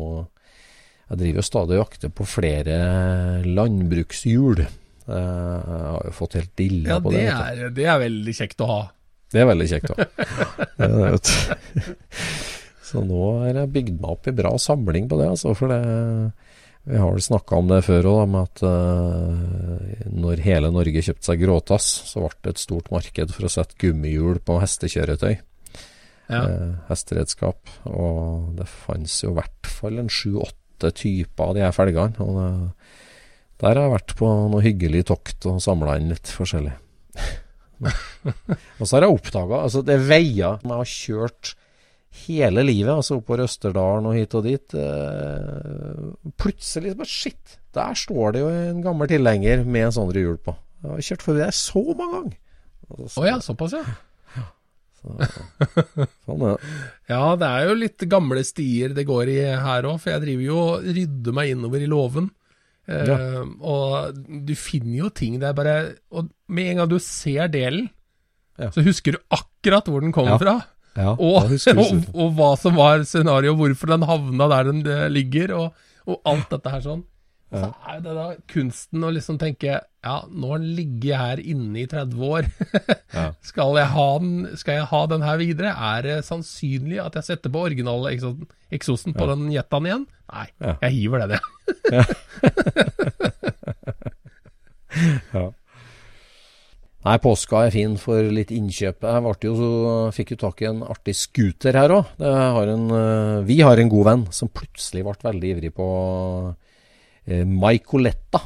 [1.07, 2.77] Jeg driver jo stadig og jakter på flere
[3.47, 4.63] landbrukshjul.
[5.07, 7.37] Jeg har jo fått helt dilla ja på det, det.
[7.37, 8.81] er, det er veldig kjekt å ha.
[9.31, 9.93] Det er veldig kjekt,
[10.79, 11.87] vet du.
[12.87, 15.55] Så nå har jeg bygd meg opp i bra samling på det, altså.
[15.59, 15.81] For det
[16.87, 21.27] Vi har vel snakka om det før òg, med at uh, når hele Norge kjøpte
[21.27, 25.35] seg gråtass, så ble det et stort marked for å sette gummihjul på hestekjøretøy.
[26.27, 26.43] Ja.
[26.43, 27.75] Eh, hesteredskap.
[27.91, 32.15] Og det fantes jo i hvert fall en sju-åtte typer av de her felgene.
[32.25, 32.49] Og det,
[33.63, 36.75] der har jeg vært på noe hyggelig tokt og samla inn litt forskjellig.
[38.81, 41.51] Og så har jeg oppdaga altså det er veier som jeg har kjørt
[42.27, 44.77] hele livet, altså oppover Østerdalen og hit og dit.
[44.81, 47.59] Eh, plutselig bare Shit!
[47.77, 50.55] Der står det jo en gammel tilhenger med sånne hjul på.
[50.81, 52.39] Jeg har kjørt forbi der så mange ganger.
[52.87, 53.85] Å så- ja, såpass, ja.
[55.01, 56.73] Så- Sånn er det.
[57.13, 60.43] Ja, det er jo litt gamle stier det går i her òg, for jeg driver
[60.49, 62.31] jo og rydder meg innover i låven.
[62.89, 63.43] Eh, Ja.
[63.67, 64.15] Og
[64.47, 67.89] du finner jo ting der bare Og med en gang du ser delen,
[68.59, 68.71] Ja.
[68.71, 70.39] så husker du akkurat hvor den kom Ja.
[70.39, 70.57] fra.
[70.97, 75.53] Ja, Og, og, og hva som var scenarioet, hvorfor den havna der den eh, ligger,
[75.55, 75.75] og,
[76.07, 77.03] og alt dette her sånn.
[77.53, 81.41] Og så er det da kunsten å liksom tenke Ja, nå har den ligget her
[81.43, 82.47] inne i 30 år.
[83.17, 83.31] Ja.
[83.41, 85.71] skal, jeg ha den, skal jeg ha den her videre?
[85.73, 90.05] Er det sannsynlig at jeg setter på originale eksosen, på på den Jettaen igjen?
[90.33, 90.75] Nei, Ja.
[90.85, 92.05] jeg hiver den, jeg.
[95.37, 95.47] Ja.
[97.07, 99.05] Nei, påska er fin for litt innkjøp.
[99.07, 99.69] Jeg jo så,
[100.17, 102.09] fikk jo tak i en artig scooter her òg.
[103.47, 105.87] Vi har en god venn som plutselig ble veldig ivrig på
[107.31, 108.41] eh, Maicoletta.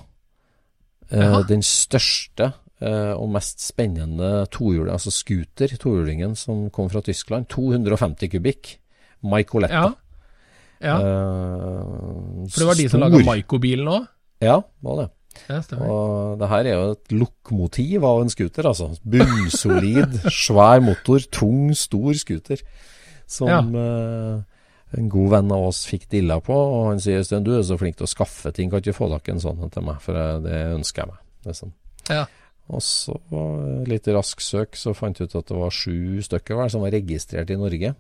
[1.11, 7.49] Eh, den største eh, og mest spennende tohjuling, altså scooter, tohjulingen som kom fra Tyskland.
[7.51, 8.77] 250 kubikk.
[9.27, 9.75] Maicoletta.
[9.75, 9.88] Ja.
[10.81, 10.94] ja.
[10.96, 13.03] Uh, For det var de som stor.
[13.05, 14.07] laga Maiko-bilen òg?
[14.40, 15.09] Ja, var det.
[15.51, 15.59] Ja.
[15.85, 18.88] Og det her er jo et lokomotiv av en scooter, altså.
[19.05, 22.64] Bunnsolid, svær motor, tung, stor scooter.
[23.31, 24.40] Som eh,
[24.98, 27.79] en god venn av oss fikk dilla på, og han sier Øystein, du er så
[27.79, 30.18] flink til å skaffe ting, kan ikke få tak i en sånn til meg, for
[30.44, 31.24] det ønsker jeg meg.
[31.46, 31.72] Liksom.
[32.11, 32.24] Ja.
[32.70, 33.16] Og så,
[33.90, 37.50] litt rask søk, så fant jeg ut at det var sju stykker som var registrert
[37.50, 37.94] i Norge.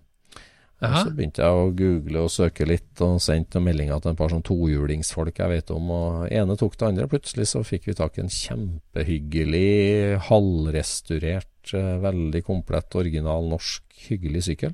[0.80, 4.16] Og så begynte jeg å google og søke litt, og sendte noen meldinger til en
[4.16, 5.90] par sånn tohjulingsfolk jeg vet om.
[5.92, 7.08] Og ene tok det andre.
[7.10, 14.46] Plutselig så fikk vi tak i en kjempehyggelig, halvrestaurert, eh, veldig komplett, original norsk, hyggelig
[14.48, 14.72] sykkel.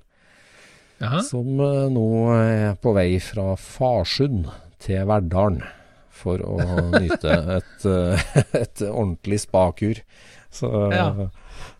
[1.03, 1.23] Jaha.
[1.27, 2.07] Som eh, nå
[2.41, 4.47] er på vei fra Farsund
[4.83, 5.63] til Verdalen
[6.17, 6.57] for å
[6.97, 8.31] nyte et, eh,
[8.63, 10.01] et ordentlig spakur.
[10.57, 11.11] Så, Ja.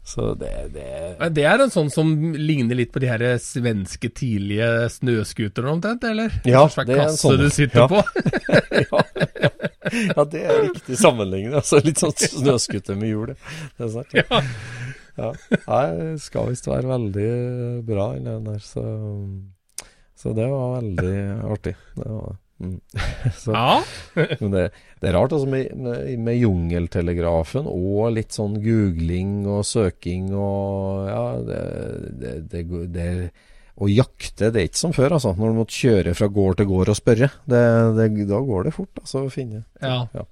[0.05, 4.69] så det, det Det er en sånn som ligner litt på de her svenske tidlige
[4.93, 6.35] snøscooterne omtrent, eller?
[6.45, 7.39] Ja, det er en sånn.
[7.41, 7.89] du sitter Ja.
[7.89, 8.03] på.
[8.91, 9.51] ja, ja.
[10.13, 11.57] ja, det er riktig sammenligning.
[11.57, 13.33] Altså, litt sånn snøskuter med hjul.
[13.79, 14.13] Det er sant.
[14.19, 14.43] Ja.
[15.17, 15.33] Ja.
[15.51, 17.31] Det skal visst være veldig
[17.87, 18.59] bra, den der.
[18.65, 18.83] Så,
[20.17, 21.17] så det var veldig
[21.49, 21.75] artig.
[21.97, 22.77] Det var, mm.
[23.43, 23.81] så, Ja.
[24.43, 24.69] men det,
[25.01, 31.11] det er rart altså, med, med, med jungeltelegrafen og litt sånn googling og søking og
[31.11, 31.61] Ja, det,
[32.23, 33.11] det, det, det
[33.77, 35.35] å jakte, det er ikke som før, altså.
[35.37, 37.29] Når du måtte kjøre fra gård til gård og spørre.
[37.45, 37.61] Det,
[37.99, 39.67] det, da går det fort, altså, å finne.
[39.85, 40.07] ja.
[40.17, 40.25] Ja.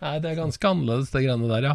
[0.00, 1.74] Nei, det er ganske annerledes, det greiene der, ja.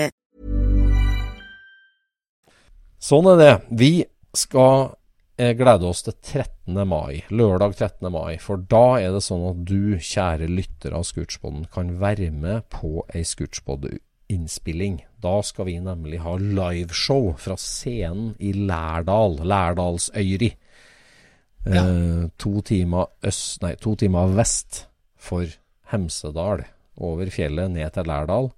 [3.01, 3.53] Sånn er det.
[3.73, 3.91] Vi
[4.37, 4.91] skal
[5.41, 6.77] eh, glede oss til 13.
[6.87, 8.11] mai, lørdag 13.
[8.13, 8.35] mai.
[8.41, 13.01] For da er det sånn at du, kjære lytter av Scootspoden, kan være med på
[13.09, 14.99] ei Scootspod-innspilling.
[15.21, 20.51] Da skal vi nemlig ha liveshow fra scenen i Lærdal, Lærdalsøyri.
[21.65, 21.81] Ja.
[21.85, 24.85] Eh, to, timer øst, nei, to timer vest
[25.21, 25.49] for
[25.91, 26.63] Hemsedal.
[27.01, 28.51] Over fjellet ned til Lærdal.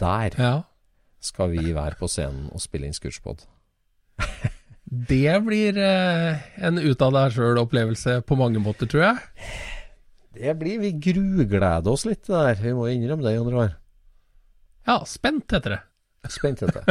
[0.00, 0.52] Der Ja.
[1.20, 3.44] skal vi være på scenen og spille inn Scootspod.
[4.90, 9.50] Det blir eh, en ut av deg sjøl-opplevelse på mange måter, tror jeg.
[10.34, 12.58] Det blir Vi grugleder oss litt der.
[12.58, 13.76] Vi må innrømme det, Jon Roar.
[14.88, 15.80] Ja, spent heter det.
[16.30, 16.82] Spent heter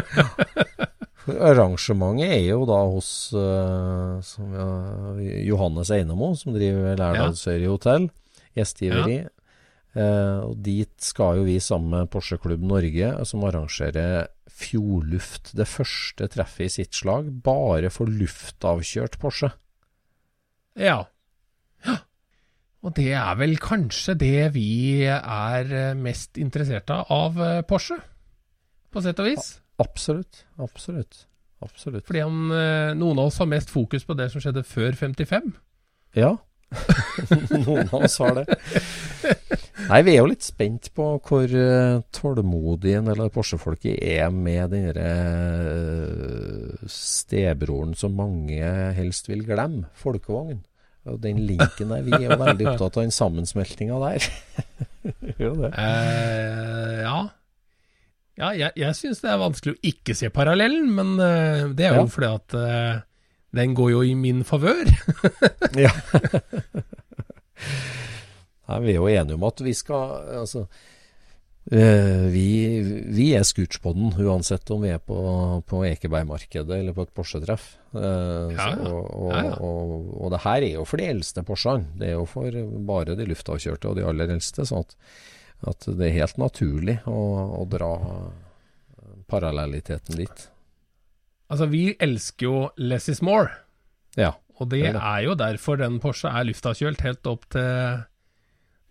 [1.20, 4.70] For Arrangementet er jo da hos uh, som, ja,
[5.50, 8.08] Johannes Einemo, som driver Lærdalsøyri hotell.
[8.56, 9.20] Gjestgiveri.
[9.98, 15.54] Eh, og dit skal jo vi sammen med Porsche Klubb Norge, som arrangerer Fjordluft.
[15.58, 19.52] Det første treffet i sitt slag, bare for luftavkjørt Porsche.
[20.80, 21.02] Ja.
[21.86, 21.96] ja.
[22.86, 24.70] Og det er vel kanskje det vi
[25.08, 27.98] er eh, mest interessert av av eh, Porsche,
[28.90, 29.50] på sett og vis.
[29.80, 30.46] Absolutt.
[30.60, 31.26] Absolutt.
[31.64, 32.06] Absolutt.
[32.08, 35.52] Fordi om eh, noen av oss har mest fokus på det som skjedde før 55.
[36.16, 36.38] Ja.
[37.66, 38.46] Noen av oss har det.
[39.90, 44.70] Nei, vi er jo litt spent på hvor uh, tålmodige en del Porsche-folket er med
[44.76, 45.14] den derre
[46.80, 48.62] uh, stebroren som mange
[48.98, 50.60] helst vil glemme, folkevogn.
[51.10, 54.26] Og den linken der, vi er jo veldig opptatt av den sammensmeltinga der.
[55.42, 55.70] jo det.
[55.74, 57.20] Eh, ja.
[58.40, 61.98] Ja, jeg, jeg syns det er vanskelig å ikke se parallellen, men eh, det er
[61.98, 62.12] jo Ja.
[62.14, 63.00] fordi at eh,
[63.56, 64.86] den går jo i min favør.
[65.80, 65.92] Ja.
[68.70, 70.62] Nei, vi er jo enige om at vi skal Altså
[71.72, 72.44] eh, vi,
[73.14, 75.18] vi er Scootspodden uansett om vi er på,
[75.70, 77.66] på Ekebergmarkedet eller på et Porsche-treff.
[77.94, 79.56] Eh, Ja, og, og, ja.
[79.66, 81.90] Og, og det her er jo for de eldste Porschene.
[81.98, 84.66] Det er jo for bare de luftavkjørte og de aller eldste.
[84.70, 84.96] sånn at,
[85.74, 87.18] at det er helt naturlig å,
[87.62, 87.94] å dra
[89.30, 90.48] parallelliteten dit.
[91.50, 93.50] Altså, vi elsker jo less is more.
[94.18, 94.34] Ja.
[94.60, 95.02] Og det Det er det.
[95.02, 98.02] er jo derfor den Porsche er luftavkjølt helt opp til,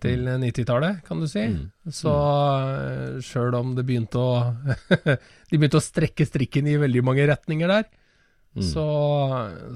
[0.00, 1.44] til 90-tallet, kan du si.
[1.52, 1.70] Mm.
[1.92, 3.20] Så mm.
[3.22, 4.56] sjøl om det begynte å
[5.50, 7.84] De begynte å strekke strikken i veldig mange retninger der,
[8.56, 8.62] Mm.
[8.64, 8.84] så,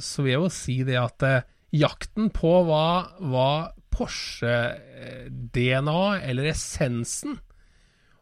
[0.01, 1.42] så vil jeg jo si det at eh,
[1.77, 3.51] jakten på hva, hva
[3.92, 7.37] Porsche-DNA, eller essensen,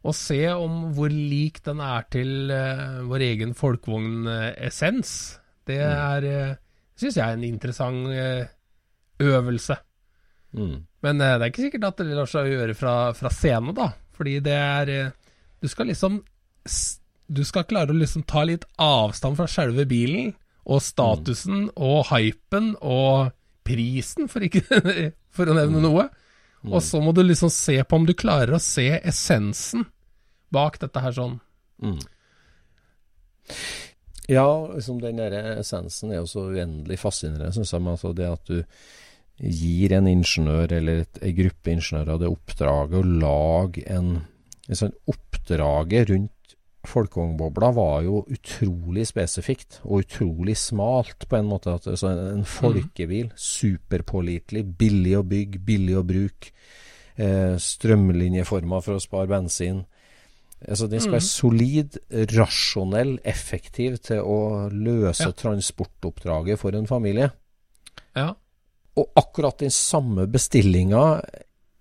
[0.01, 5.13] og se om hvor lik den er til uh, vår egen folkevognessens,
[5.69, 6.59] det er uh,
[7.01, 8.45] syns jeg er en interessant uh,
[9.21, 9.77] øvelse.
[10.57, 10.79] Mm.
[11.05, 13.91] Men uh, det er ikke sikkert at det lar seg gjøre fra, fra scene, da.
[14.21, 15.13] Fordi det er eh,
[15.63, 16.21] Du skal liksom
[17.31, 20.35] Du skal klare å liksom ta litt avstand fra selve bilen,
[20.67, 23.31] og statusen, og hypen, og
[23.65, 24.61] prisen, for, ikke,
[25.37, 26.09] for å nevne noe.
[26.69, 29.87] Og så må du liksom se på om du klarer å se essensen
[30.53, 31.39] bak dette her sånn.
[31.81, 32.01] Mm.
[34.31, 37.83] Ja, liksom den der essensen er jo så uendelig fascinerende, syns jeg.
[37.83, 38.61] med Altså det at du
[39.41, 44.13] gir en ingeniør eller et, en gruppe ingeniører det oppdraget å lage en,
[44.69, 46.35] en sånn Oppdraget rundt
[46.89, 51.75] folkevognbobla var jo utrolig spesifikt og utrolig smalt, på en måte.
[51.77, 56.53] At, så en, en folkebil, superpålitelig, billig å bygge, billig å bruke,
[57.21, 59.85] eh, strømlinjeforma for å spare bensin.
[60.61, 61.99] Altså, den skal være solid,
[62.37, 65.33] rasjonell, effektiv til å løse Ja.
[65.33, 67.31] transportoppdraget for en familie.
[68.17, 68.35] Ja.
[68.97, 71.23] Og akkurat den samme bestillinga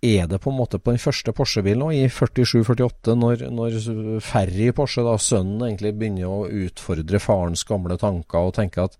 [0.01, 3.79] er det på en måte på den første Porsche-bilen òg, i 47-48, når, når
[4.23, 8.99] Ferry Porsche, da, sønnen, egentlig begynner å utfordre farens gamle tanker og tenker at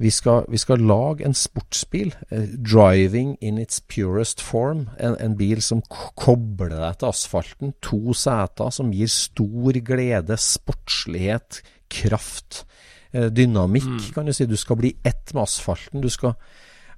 [0.00, 4.88] vi skal, vi skal lage en sportsbil, eh, driving in its purest form.
[4.98, 5.84] En, en bil som
[6.18, 7.76] kobler deg til asfalten.
[7.86, 11.60] To seter som gir stor glede, sportslighet,
[11.94, 12.64] kraft,
[13.12, 14.10] eh, dynamikk, mm.
[14.16, 14.48] kan du si.
[14.50, 16.02] Du skal bli ett med asfalten.
[16.02, 16.34] Du skal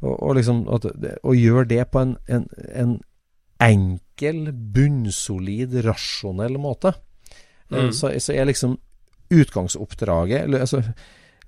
[0.01, 0.89] og, og liksom at,
[1.22, 2.97] og gjøre det på en, en, en
[3.63, 6.95] enkel, bunnsolid, rasjonell måte.
[7.71, 7.93] Eh, mm.
[7.93, 8.77] Så, så, er liksom
[9.31, 10.83] utgangsoppdraget altså,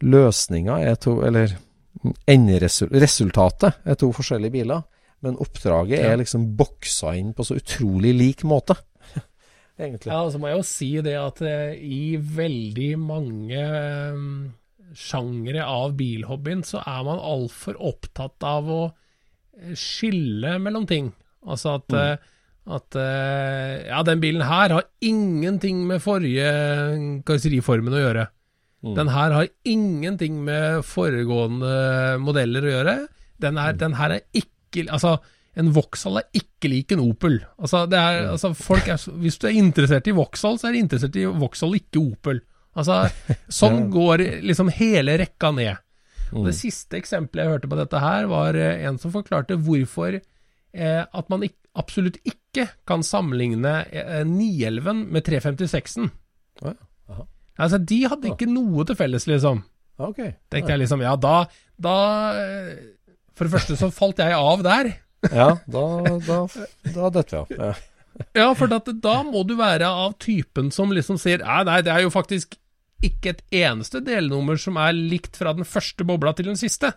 [0.02, 1.52] Løsninga er to Eller
[2.26, 4.84] enderesultatet er to forskjellige biler.
[5.24, 6.12] Men oppdraget ja.
[6.12, 8.76] er liksom boksa inn på så utrolig lik måte.
[9.80, 10.12] Egentlig.
[10.12, 13.64] Ja, så må jeg jo si det at uh, i veldig mange
[14.14, 14.28] um,
[14.94, 18.82] sjangre av bilhobbyen så er man altfor opptatt av å
[19.74, 21.10] skille mellom ting.
[21.48, 21.98] Altså at, mm.
[21.98, 26.50] uh, at uh, Ja, den bilen her har ingenting med forrige
[27.28, 28.28] karosseriformen å gjøre.
[28.84, 28.92] Mm.
[28.94, 33.00] Den her har ingenting med foregående modeller å gjøre.
[33.42, 33.82] Den, er, mm.
[33.82, 35.16] den her er ikke Altså,
[35.58, 37.40] en Vauxhall er ikke lik en Opel.
[37.56, 38.34] Altså, det er, ja.
[38.36, 41.74] altså folk er, hvis du er interessert i Vauxhall, så er du interessert i Vauxhall,
[41.78, 42.42] ikke Opel.
[42.78, 43.06] Altså,
[43.60, 45.80] sånn går liksom hele rekka ned.
[46.34, 46.58] Og Det mm.
[46.58, 50.26] siste eksempelet jeg hørte på dette her, var eh, en som forklarte hvorfor eh,
[50.74, 56.12] at man ikke, absolutt ikke kan sammenligne eh, 911 med 356-en.
[56.64, 56.74] Ja,
[57.58, 59.64] Altså, de hadde ikke noe til felles, liksom.
[59.98, 60.36] Okay.
[60.52, 61.94] Tenkte jeg liksom, ja, da, da
[63.34, 64.92] For det første så falt jeg av der.
[65.26, 65.84] ja, da,
[66.22, 66.36] da,
[66.94, 67.64] da detter vi av.
[67.66, 68.20] Ja.
[68.38, 71.90] ja, for da, da må du være av typen som liksom sier Nei, nei, det
[71.94, 72.54] er jo faktisk
[73.02, 76.92] ikke et eneste delnummer som er likt fra den første bobla til den siste.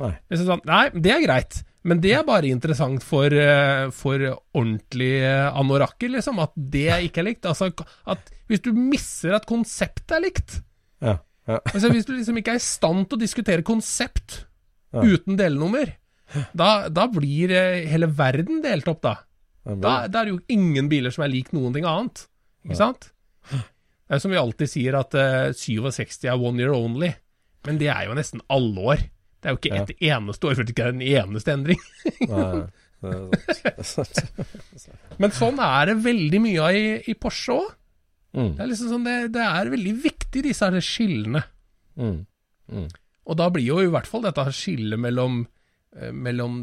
[0.00, 0.14] Nei.
[0.36, 1.62] Sånn, nei, det er greit.
[1.86, 4.24] Men det er bare interessant for, eh, for
[4.56, 6.40] ordentlige anorakker, liksom.
[6.42, 7.46] At det ikke er likt.
[7.46, 7.70] Altså,
[8.06, 10.58] at hvis du misser at konseptet er likt
[11.04, 11.58] ja, ja.
[11.60, 14.42] altså, Hvis du liksom ikke er i stand til å diskutere konsept
[14.94, 15.04] ja.
[15.04, 15.92] uten delnummer,
[16.56, 19.14] da, da, blir eh, hele verden delt opp, da.
[19.68, 22.24] Da, da, er det jo ingen biler som er lik noen ting annet.
[22.64, 23.10] Ikke sant?
[23.52, 27.12] Det er som vi alltid sier, at uh, eh, 67 er one year only.
[27.68, 29.02] Men det er jo nesten alle år.
[29.38, 29.82] Det er jo ikke ja.
[29.84, 31.82] et eneste år før det ikke er en eneste endring.
[35.22, 37.68] Men sånn er det veldig mye av i, i Porsche òg.
[38.38, 38.50] Mm.
[38.58, 41.42] Det, liksom sånn, det, det, er veldig viktig, disse her skillene.
[41.98, 42.18] Mm.
[42.74, 42.88] Mm.
[43.28, 45.40] Og da blir jo i hvert fall dette skillet mellom,
[45.96, 46.60] eh, mellom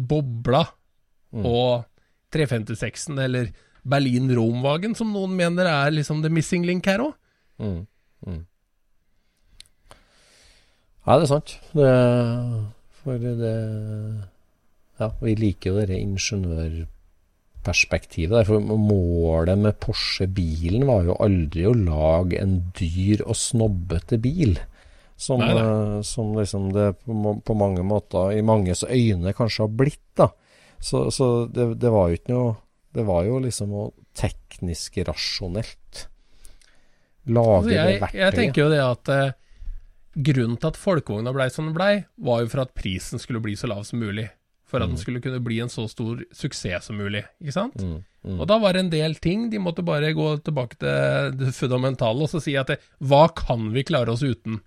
[0.00, 1.46] bobla mm.
[1.46, 1.86] og
[2.34, 3.52] 356-en, eller
[3.90, 7.14] Berlin-Romwagen, som noen mener er liksom the missing link her òg.
[7.60, 7.80] Mm.
[11.06, 11.54] Ja, det er sant.
[11.72, 11.90] Det,
[13.00, 13.54] for det
[15.00, 18.44] Ja, vi liker jo det ingeniørperspektivet der.
[18.48, 24.58] For målet med Porsche-bilen var jo aldri å lage en dyr og snobbete bil.
[25.20, 30.28] Som, uh, som liksom det på, mange måter, i manges øyne, kanskje har blitt, da.
[30.80, 32.54] Så, så det, det, var jo ikke noe
[32.96, 36.08] Det var jo liksom noe teknisk rasjonelt.
[37.28, 38.22] Lage altså, jeg, det verktøyet.
[38.22, 39.32] Jeg tenker jo det at uh,
[40.14, 43.54] Grunnen til at folkevogna blei som den blei, var jo for at prisen skulle bli
[43.58, 44.26] så lav som mulig.
[44.70, 44.94] For at mm.
[44.94, 47.78] den skulle kunne bli en så stor suksess som mulig, ikke sant?
[47.82, 48.00] Mm.
[48.26, 48.36] Mm.
[48.38, 49.48] Og da var det en del ting.
[49.50, 53.70] De måtte bare gå tilbake til det fundamentale og så si at det, hva kan
[53.74, 54.60] vi klare oss uten?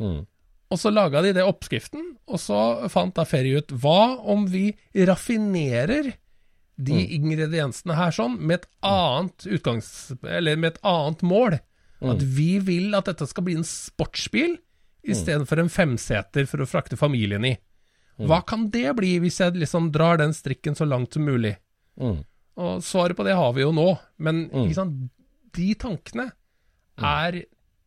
[0.00, 0.22] Mm.
[0.70, 4.68] Og så laga de det oppskriften, og så fant da Ferry ut hva om vi
[4.94, 6.12] raffinerer
[6.80, 7.08] de mm.
[7.16, 9.90] ingrediensene her sånn med et annet utgangs...
[10.22, 11.58] Eller med et annet mål.
[12.00, 12.28] At mm.
[12.38, 14.54] vi vil at dette skal bli en sportsbil
[15.02, 15.64] istedenfor mm.
[15.64, 17.54] en femseter for å frakte familien i.
[18.20, 18.26] Mm.
[18.28, 21.54] Hva kan det bli, hvis jeg liksom drar den strikken så langt som mulig?
[22.00, 22.20] Mm.
[22.60, 23.88] Og svaret på det har vi jo nå,
[24.20, 24.68] men mm.
[24.76, 24.98] sant,
[25.56, 26.28] de tankene
[27.00, 27.40] er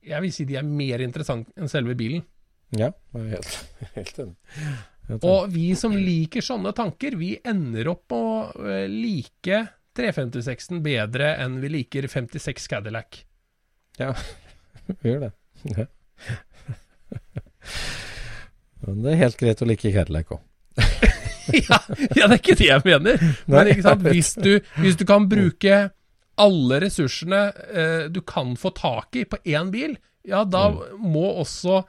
[0.03, 2.26] Jeg vil si de er mer interessante enn selve bilen.
[2.76, 3.51] Ja, jeg er
[3.97, 4.36] helt enig.
[5.20, 8.26] Og vi som liker sånne tanker, vi ender opp å
[8.64, 9.61] eh, like
[9.95, 13.22] 356-en bedre enn vi liker 56 Cadillac.
[13.99, 14.14] Ja,
[15.03, 15.32] vi gjør det.
[15.76, 15.88] Ja.
[18.84, 20.41] Men det er helt greit å like Cadillac òg.
[21.53, 21.78] ja,
[22.18, 23.26] ja, det er ikke det jeg mener.
[23.51, 23.70] Men
[24.09, 25.82] hvis du, hvis, du, kan bruke
[26.41, 29.95] alle ressursene eh, du kan få tak i på én bil,
[30.28, 31.03] ja, da mm.
[31.03, 31.84] må også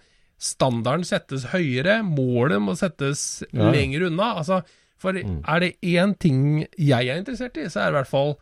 [0.45, 2.01] standarden settes høyere.
[2.07, 3.70] Målet må settes ja.
[3.72, 4.35] lenger unna.
[4.43, 4.61] Altså,
[5.01, 5.43] for mm.
[5.51, 8.35] er det én ting jeg er interessert i, så er det i hvert fall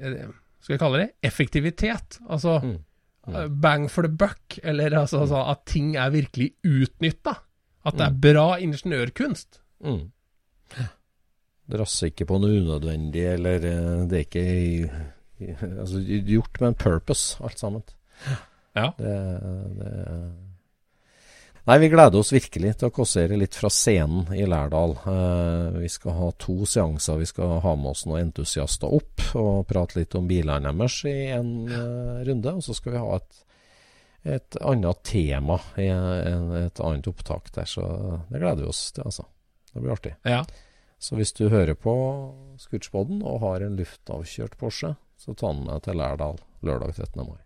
[0.00, 0.32] eh,
[0.64, 2.18] Skal jeg kalle det effektivitet.
[2.28, 2.76] Altså mm.
[3.28, 7.38] Eh, bang for the buck, eller altså, altså at ting er virkelig utnytta.
[7.84, 8.20] At det er mm.
[8.24, 9.60] bra ingeniørkunst.
[9.84, 10.04] Mm.
[11.72, 14.46] drasser ikke på noe unødvendig, eller eh, det er ikke
[15.80, 17.84] altså, gjort med en purpose, alt sammen.
[18.74, 18.90] Ja.
[18.98, 19.14] Det,
[19.78, 19.92] det
[21.64, 24.90] Nei, vi gleder oss virkelig til å kåsere litt fra scenen i Lærdal.
[25.08, 27.22] Eh, vi skal ha to seanser.
[27.22, 31.14] Vi skal ha med oss noen entusiaster opp og prate litt om bilene deres i
[31.32, 32.52] en eh, runde.
[32.52, 33.40] Og så skal vi ha et,
[34.36, 37.70] et annet tema i en, et annet opptak der.
[37.70, 37.86] Så
[38.28, 39.24] det gleder vi oss til, altså.
[39.72, 40.14] Det blir artig.
[40.28, 40.42] Ja.
[41.00, 41.96] Så hvis du hører på
[42.60, 47.24] Scootspoden og har en luftavkjørt Porsche, så ta den med til Lærdal lørdag 13.
[47.24, 47.43] mai.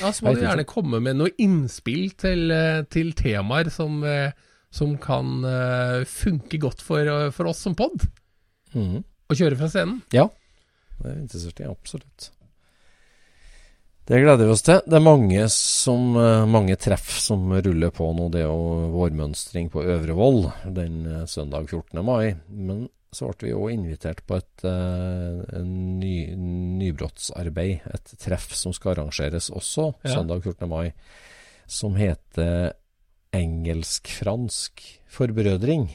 [0.00, 4.36] Ja, så må du gjerne komme med noe innspill til, eh, til temaer som, eh,
[4.70, 8.06] som kan eh, funke godt for, for oss som pod.
[8.76, 10.00] Å kjøre fra scenen.
[10.14, 10.28] Ja,
[11.00, 12.30] det er interessert i, absolutt.
[14.06, 14.78] Det gleder vi oss til.
[14.86, 16.12] Det er mange, som,
[16.46, 18.28] mange treff som ruller på nå.
[18.30, 20.44] Det er jo vårmønstring på Øvrevoll
[20.76, 22.04] den søndag 14.
[22.06, 22.36] mai.
[22.46, 22.84] Men
[23.16, 26.14] så ble vi òg invitert på et eh, en ny,
[26.82, 30.14] nybrottsarbeid, et treff som skal arrangeres også Ja.
[30.18, 30.68] søndag 14.
[30.68, 30.92] mai,
[31.66, 32.74] som heter
[33.36, 35.88] Engelsk-fransk forbrødring.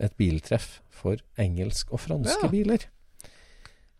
[0.00, 2.48] Et biltreff for engelsk og franske Ja.
[2.52, 2.78] biler.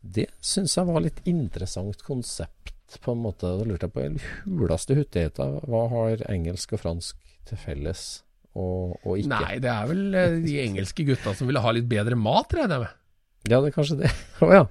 [0.02, 3.40] Det syns jeg var litt interessant konsept, på en måte.
[3.58, 8.22] Da lurte jeg på huleste huttigheita, hva har engelsk og fransk til felles,
[8.56, 9.30] og, og ikke?
[9.34, 12.78] Nei, det er vel eh, de engelske gutta som ville ha litt bedre mat, regner
[12.78, 12.94] jeg med.
[13.46, 14.08] Ja, det er kanskje det.
[14.42, 14.62] Å ja.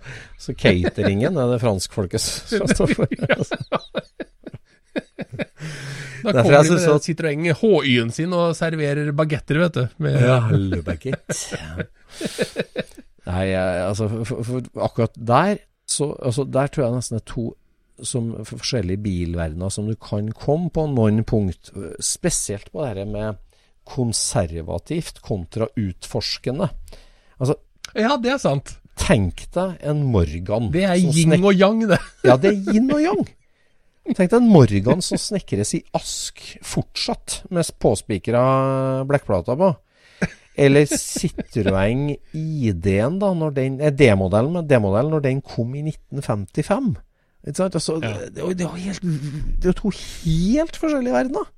[0.41, 3.07] Så cateringen er det franskfolket som står for?
[6.25, 9.83] Da kommer de med at- Citroën HY-en sin og serverer bagetter, vet du.
[10.01, 11.85] Med, Ja, hallo, baguette.
[13.25, 15.59] Nei, altså for, for akkurat der
[15.89, 17.45] så altså, Der tror jeg nesten det er to
[18.05, 21.69] som for forskjellige bilverdener som du kan komme på noen punkt.
[22.03, 23.37] Spesielt på det her med
[23.85, 26.69] konservativt kontra utforskende.
[27.39, 27.55] Altså,
[27.95, 28.77] Ja, det er sant.
[28.95, 31.99] tenk deg en Morgan Det er yin og yang, det.
[32.23, 33.25] Ja, det er yin og yang.
[34.05, 39.71] Tenk deg en Morgan som snekres i ask fortsatt, med påspikra blekkplater på.
[40.57, 46.93] Eller Citroën ID-en, da, når den er D-modellen med D-modellen når den kom i 1955.
[47.45, 47.75] Ikke sant?
[47.75, 48.13] Altså, Ja.
[48.23, 49.01] det, det, er det, er jo helt,
[49.59, 51.49] det er jo to helt forskjellige verdener.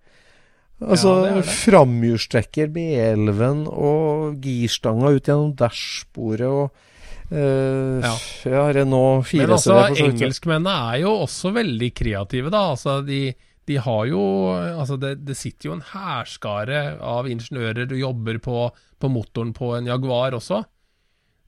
[0.78, 6.84] Altså, Ja, er framhjulstrekker, B11 og girstanga ut gjennom dashbordet og
[7.28, 8.13] Uh, Ja.
[8.47, 12.61] ja, Renault 4 Men altså, engelskmennene er jo også veldig kreative, da.
[12.71, 13.34] Altså, de,
[13.67, 14.21] de har jo
[14.55, 18.61] Altså, det, det sitter jo en hærskare av ingeniører og jobber på,
[19.03, 20.61] på motoren på en Jaguar også.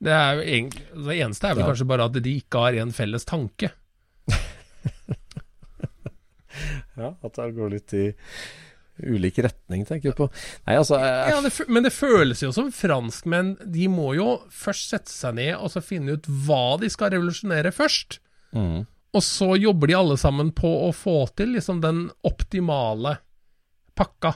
[0.03, 1.69] Det, er jo egentlig, det eneste er vel Ja.
[1.71, 3.71] kanskje bare at de ikke har en felles tanke.
[6.99, 8.05] Ja, at det går litt i
[9.03, 10.27] ulik retning, tenker du på.
[10.67, 13.55] Nei, altså jeg, Ja, det, men det føles jo som franskmenn.
[13.65, 17.71] De må jo først sette seg ned og så finne ut hva de skal revolusjonere
[17.75, 18.19] først.
[18.55, 18.85] mm,
[19.17, 23.17] Og så jobber de alle sammen på å få til liksom den optimale
[23.97, 24.35] pakka.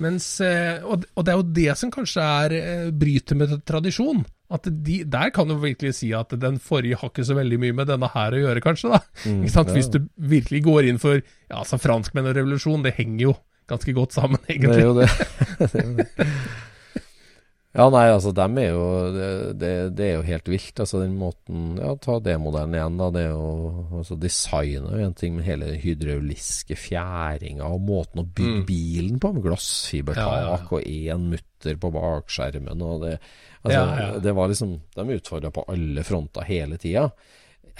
[0.00, 4.22] Mens, eh, og, det er jo det som kanskje er eh, bryter med tradisjon.
[4.50, 7.76] At de, Der kan du virkelig si at den forrige har ikke så veldig mye
[7.82, 8.94] med denne her å gjøre, kanskje.
[8.94, 9.02] da.
[9.26, 9.66] Mm, ja.
[9.74, 13.36] Hvis du virkelig går inn for ja, altså franskmenn og revolusjon, det henger jo
[13.70, 15.10] ganske godt sammen, det er jo det.
[15.60, 16.08] det, er jo det.
[17.70, 19.26] Ja, nei, altså, dem er jo det,
[19.60, 20.80] det, det er jo helt vilt.
[20.82, 23.10] Altså, den måten Ja, ta D-modellen igjen, da.
[23.14, 27.84] Det er jo altså, Designet er jo en ting, men hele den hydrauliske fjæringa og
[27.86, 28.66] måten å bygge Mm.
[28.66, 30.66] bilen på, med glassfibertak Ja, ja, ja.
[30.66, 33.14] og én mutter på bakskjermen og det
[33.62, 37.10] Altså, det var liksom De utfordra på alle fronter hele tida.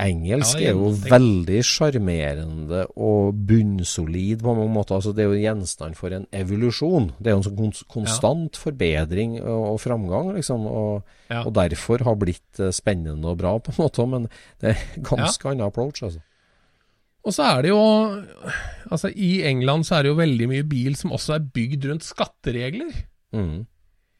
[0.00, 4.96] Engelsk Ja, er jo veldig sjarmerende og bunnsolid på mange måter.
[4.98, 7.10] Altså, det er jo gjenstand for en evolusjon.
[7.18, 10.66] Det er jo en sånn kons konstant forbedring og, og framgang, liksom.
[10.70, 11.44] Og, Ja.
[11.46, 14.06] og derfor har blitt eh, spennende og bra, på en måte.
[14.10, 14.28] Men
[14.60, 16.22] det er ganske annen approach, altså.
[17.20, 17.80] Og så er det jo
[18.90, 22.06] Altså, i England så er det jo veldig mye bil som også er bygd rundt
[22.06, 22.90] skatteregler.
[23.36, 23.66] Mm.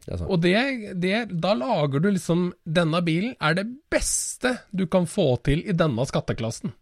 [0.06, 0.16] Det.
[0.24, 0.56] Og det,
[0.96, 5.76] det Da lager du liksom Denne bilen er det beste du kan få til i
[5.76, 6.72] denne skatteklassen.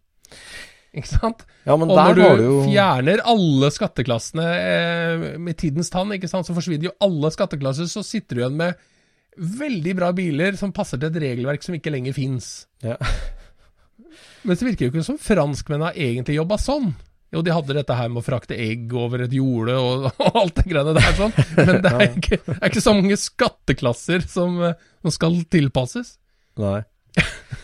[0.95, 1.43] Ikke sant?
[1.67, 6.55] Ja, Og når du, jo fjerner alle skatteklassene eh, med tidens tann, ikke sant, så
[6.55, 8.79] forsvinner jo alle skatteklasser, så sitter du igjen med
[9.59, 12.49] veldig bra biler som passer til et regelverk som ikke lenger fins.
[12.85, 12.97] ja.
[14.43, 16.93] Men så virker det jo ikke som franskmennene har egentlig jobba sånn.
[17.33, 20.55] Jo, de hadde dette her med å frakte egg over et jorde og, og alt
[20.61, 24.79] det greiene der sånn, men det er ikke, er ikke så mange skatteklasser som, eh,
[25.05, 26.15] som skal tilpasses.
[26.59, 26.79] Nei.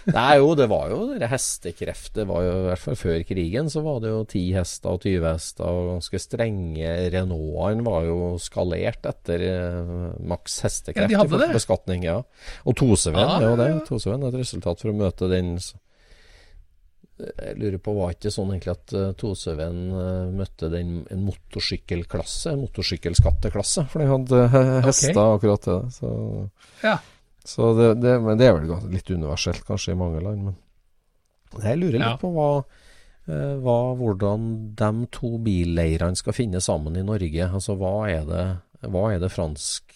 [0.09, 2.25] Nei, jo, det var jo det hestekreftet.
[2.27, 5.25] Var jo i hvert fall før krigen, så var det jo ti hester og 20
[5.27, 9.93] hester, og ganske strenge Renaultene var jo skalert etter eh,
[10.29, 11.51] maks hestekreft Ja, de hadde det.
[11.55, 12.05] beskatning.
[12.09, 12.19] Ja.
[12.65, 13.69] Og Toseven, Ah, er jo det.
[13.75, 13.81] ja.
[13.89, 15.55] Toseven er et resultat for å møte den
[17.15, 22.51] Jeg lurer på, var ikke sånn egentlig at uh, Tosøven uh, møtte den en motorsykkelklasse,
[22.51, 25.93] en motorsykkelskatteklasse, for de hadde uh, hester akkurat til det.
[25.95, 26.09] Så
[26.83, 26.97] Ja.
[27.45, 30.51] så det, det, men det er vel litt universelt kanskje i mange land.
[31.55, 32.17] Men jeg lurer litt Ja.
[32.19, 32.49] på hva,
[33.31, 37.47] eh, hva, hvordan de to billeirene skal finne sammen i Norge.
[37.47, 38.45] Altså hva er det,
[38.91, 39.93] hva er det fransk,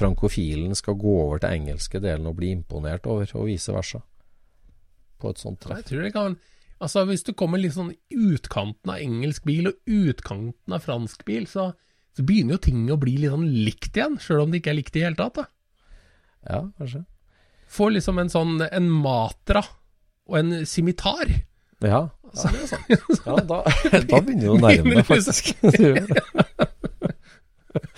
[0.00, 4.00] frankofilen skal gå over til engelske delen og bli imponert over, og vice versa?
[5.18, 6.38] På et sånt Jeg tror det kan
[6.78, 11.48] Altså, hvis du kommer litt sånn utkanten av engelsk bil og utkanten av fransk bil,
[11.50, 11.72] så,
[12.14, 14.78] så begynner jo ting å bli litt sånn likt igjen, sjøl om det ikke er
[14.78, 15.40] likt i hele tatt.
[15.40, 15.48] da.
[16.46, 17.02] Ja, kanskje.
[17.74, 19.64] Får liksom en sånn en Matra
[20.30, 21.34] og en simitar.
[21.82, 22.88] Ja, Altså, det er sant.
[23.26, 23.58] ja da,
[24.10, 25.54] da begynner du å nærme deg, faktisk.
[25.62, 26.04] Det.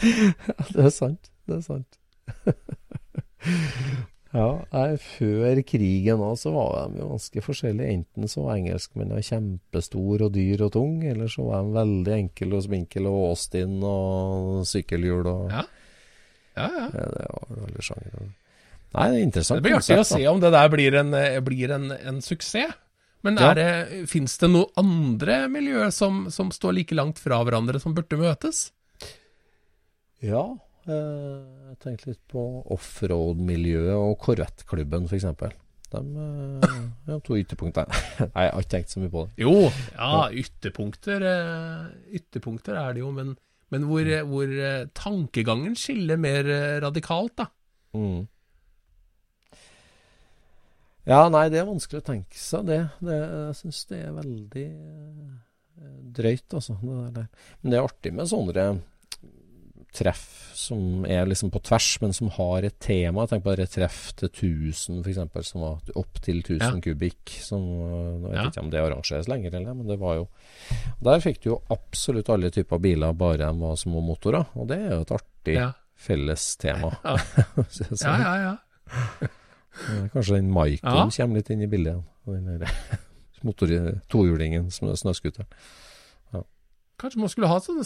[0.01, 1.29] Ja, det er sant.
[1.49, 1.99] Det er sant.
[4.31, 7.95] Ja, nei, før krigen òg så var de jo ganske forskjellige.
[7.99, 12.55] Enten så var engelskmennene kjempestor og dyr og tung, eller så var de veldig enkel
[12.55, 15.65] og sminkel og Austin og sykkelhjul og Ja.
[16.57, 16.87] Ja, ja.
[16.93, 18.31] Det var veldig sjanger.
[18.93, 19.59] Nei, det er interessant.
[19.59, 22.75] Det blir artig å se om det der blir en, eh, blir en, en suksess.
[23.23, 23.53] Men Ja.
[24.07, 28.71] fins det noen andre miljøer som, som står like langt fra hverandre, som burde møtes?
[30.23, 30.57] Ja,
[30.91, 32.45] jeg tenkte litt på
[32.77, 35.29] offroad-miljøet og Korvettklubben f.eks.
[35.91, 36.75] De eh,
[37.11, 38.01] ja, to ytterpunktene.
[38.35, 39.43] Nei, jeg har ikke tenkt så mye på det.
[39.43, 39.55] Jo,
[39.97, 41.87] ja, ytterpunkter, eh,
[42.21, 43.33] ytterpunkter er det jo, men,
[43.75, 47.49] men hvor, eh, hvor eh, tankegangen skiller mer eh, radikalt, da.
[47.99, 48.29] Mm.
[51.11, 52.83] Ja, nei, det er vanskelig å tenke seg det.
[53.03, 56.77] det jeg syns det er veldig eh, drøyt, altså.
[56.85, 57.29] Det der.
[57.63, 58.55] Men det er artig med sånne
[59.97, 60.27] treff
[60.61, 63.25] som er liksom på tvers, men som har et tema.
[63.27, 66.71] Tenk på treff til 1000 f.eks., som var opp til 1000 Ja.
[66.85, 67.31] kubikk.
[67.41, 68.43] Som, nå vet Ja.
[68.45, 70.29] jeg ikke om det arrangeres lenger, eller, men det var jo
[71.03, 74.47] Der fikk du jo absolutt alle typer biler, bare de var små motorer.
[74.55, 76.93] Og det er jo et artig Ja, felles tema.
[77.05, 78.17] Ja.
[78.19, 78.57] Ja, ja.
[79.23, 79.29] ja.
[80.13, 82.03] Kanskje den Maikon kommer litt inn i bildet.
[82.27, 82.67] Den
[83.43, 83.69] motor,
[84.11, 85.47] tohjulingen, er snøskuteren.
[87.01, 87.85] Kanskje man skulle ha sånne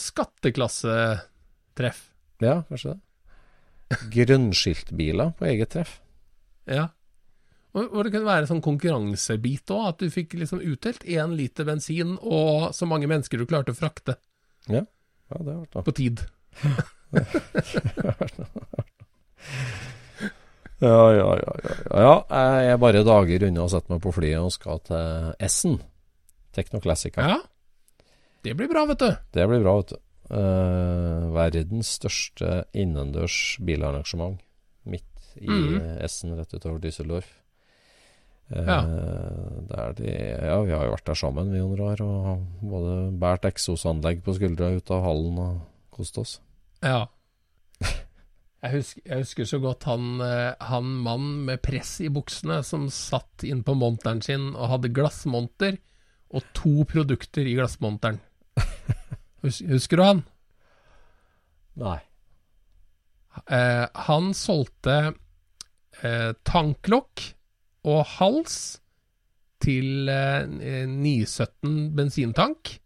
[1.75, 2.11] skatteklassetreff.
[2.41, 3.01] Ja, kanskje det.
[4.15, 6.01] Grønnskiltbiler på eget treff.
[6.67, 6.89] Ja.
[7.75, 11.35] Og, og det kunne være en sånn konkurransebit òg, at du fikk liksom utdelt én
[11.37, 14.15] liter bensin og så mange mennesker du klarte å frakte
[14.71, 14.85] Ja,
[15.29, 15.85] det har vært det.
[15.85, 16.25] på tid.
[20.85, 22.01] Ja, ja, ja, ja, ja.
[22.03, 22.15] ja.
[22.61, 25.79] Jeg er bare dager unna å sette meg på flyet og skal til Essen.
[26.53, 27.25] Techno Classica.
[27.25, 27.39] Ja.
[28.45, 29.07] Det blir bra, vet du.
[29.33, 30.01] Det blir bra, vet du.
[30.33, 34.41] Eh, verdens største innendørs bilarrangement.
[34.89, 35.81] Midt i mm.
[36.05, 37.29] Essen, rett utover Düsseldorf.
[38.49, 38.81] Eh, Ja.
[39.97, 44.25] De, ja, vi har jo vært der sammen, vi noen år, og både båret eksosanlegg
[44.25, 45.61] på skuldra ut av hallen og
[45.95, 46.39] kost oss.
[46.85, 47.07] Ja.
[48.65, 52.87] Jeg husker, jeg husker så godt han, eh, han mann med press i buksene som
[52.89, 55.77] satt inn på monteren sin og hadde glassmonter
[56.33, 58.23] og to produkter i glassmonteren.
[59.45, 60.23] Hus, husker du han?
[61.81, 61.99] Nei.
[63.51, 64.97] Eh, han solgte
[66.01, 67.27] eh, tanklokk
[67.85, 68.57] og hals
[69.65, 72.79] til eh, 917 bensintank.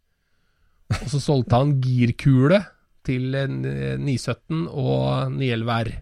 [0.98, 2.62] Og så solgte han girkule
[3.06, 3.48] til eh,
[4.00, 5.92] 917 og 911 R.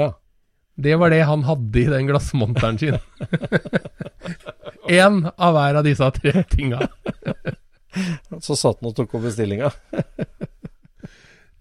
[0.00, 0.10] Ja.
[0.80, 2.96] Det var det han hadde i den glassmonteren sin.
[5.00, 6.86] Én av hver av disse tre tinga.
[8.46, 9.70] Så satt han og tok opp bestillinga.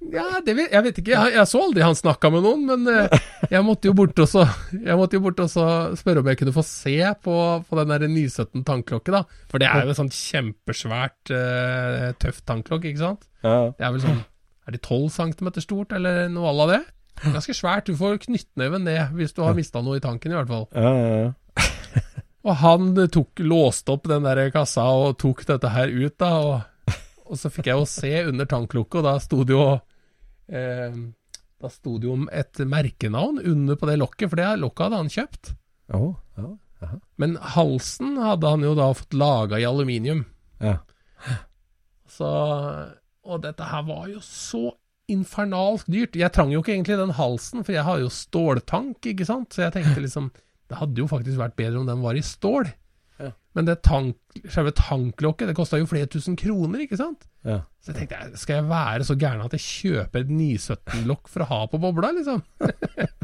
[0.10, 1.12] Ja, det vet, jeg vet ikke.
[1.12, 4.30] Jeg, jeg så aldri han snakka med noen, men eh, jeg måtte jo bort og
[4.32, 7.36] spørre om jeg kunne få se på,
[7.68, 9.44] på den der 917 tanklokket, da.
[9.52, 13.28] For det er jo et sånt kjempesvært, uh, tøft tannklokke, ikke sant?
[13.44, 13.58] Ja.
[13.76, 14.24] Det er vel sånn
[14.68, 16.82] Er det 12 cm stort, eller noe à la det?
[17.20, 17.90] Ganske svært.
[17.90, 20.68] Du får knyttneven ned hvis du har mista noe i tanken, i hvert fall.
[20.72, 21.30] Ja, ja, ja.
[22.48, 26.32] Og han tok, låste opp den der kassa og tok dette her ut, da.
[26.40, 26.94] Og,
[27.28, 29.66] og så fikk jeg jo se under tanklokket, og da sto det jo
[30.48, 30.96] eh,
[31.60, 35.14] Da sto det jo et merkenavn under på det lokket, for det lokket hadde han
[35.18, 35.54] kjøpt.
[36.00, 36.04] Å,
[36.40, 36.50] ja.
[37.20, 40.24] Men halsen hadde han jo da fått laga i aluminium.
[40.64, 40.80] ja.
[42.10, 42.28] Så
[43.30, 44.72] Og dette her var jo så
[45.12, 46.16] infernalsk dyrt.
[46.18, 49.52] Jeg trang jo ikke egentlig den halsen, for jeg har jo ståltank, ikke sant.
[49.54, 50.32] Så jeg tenkte liksom
[50.70, 52.70] Det hadde jo faktisk vært bedre om den var i stål.
[53.20, 53.32] Ja.
[53.57, 54.15] Men det tank,
[54.47, 57.26] selve tanklokket det kosta jo flere tusen kroner, ikke sant?
[57.47, 57.61] Ja.
[57.84, 61.49] Så jeg tenkte, skal jeg være så gæren at jeg kjøper et 917-lokk for å
[61.49, 62.43] ha på bobla, liksom?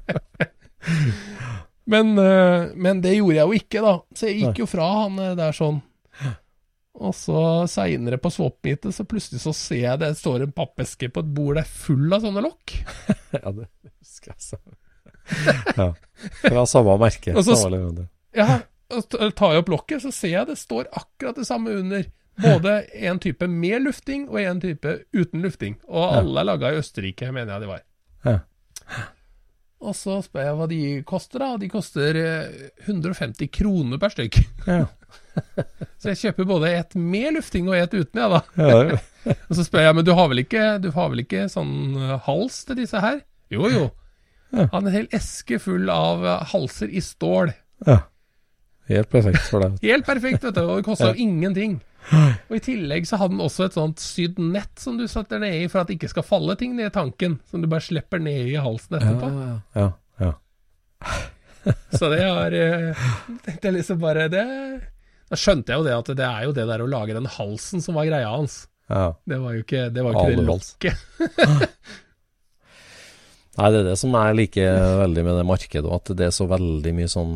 [1.94, 3.94] men, eh, men det gjorde jeg jo ikke, da.
[4.16, 5.84] Så jeg gikk jo fra han eh, der sånn.
[6.96, 11.24] Og så seinere på swap-meetet, så plutselig så ser jeg det står en pappeske på
[11.24, 12.78] et bord der full av sånne lokk.
[13.36, 13.68] ja, det
[14.00, 14.60] husker jeg så.
[15.78, 15.90] Ja.
[16.42, 17.34] Fra samme merke.
[17.36, 18.08] Og så- samme.
[18.36, 18.60] Ja,
[18.92, 22.06] og tar jeg opp lokket, så ser jeg det står akkurat det samme under.
[22.42, 25.78] Både en type med lufting og en type uten lufting.
[25.88, 27.84] Og alle er laga i Østerrike, mener jeg de var.
[28.26, 28.40] Ja.
[29.86, 31.50] Og så spør jeg hva de koster, da.
[31.62, 34.40] De koster eh, 150 kroner per stykk.
[34.68, 34.86] Ja.
[36.00, 38.42] Så jeg kjøper både et med lufting og et uten, jeg, da.
[38.56, 39.00] Ja,
[39.50, 42.16] Og så spør jeg, men du har vel ikke, du har vel ikke sånn eh,
[42.28, 43.20] hals til disse her?
[43.54, 43.88] Jo, jo.
[44.56, 44.68] Ja.
[44.72, 47.54] Han har en hel eske full av eh, halser i stål.
[47.88, 48.02] ja.
[48.86, 49.80] Helt perfekt for deg.
[49.82, 51.22] Helt perfekt, vet du, og det kosta jo Ja.
[51.26, 51.80] ingenting.
[52.14, 55.56] Og I tillegg så hadde den også et sånt sydd nett som du setter ned
[55.64, 58.22] i for at det ikke skal falle ting ned i tanken, som du bare slipper
[58.22, 59.32] ned i halsen etterpå.
[59.34, 59.88] Ja, ja,
[60.22, 60.34] ja.
[61.98, 62.54] Så det har
[63.42, 64.46] tenkte jeg liksom bare det
[65.32, 67.82] Da skjønte jeg jo det at det er jo det der å lage den halsen
[67.82, 68.68] som var greia hans.
[68.88, 69.16] ja.
[69.26, 71.72] Det var jo ikke det, var jo ikke det lokket.
[73.58, 76.44] Nei, det er det som jeg liker veldig med det markedet, at det er så
[76.52, 77.36] veldig mye sånn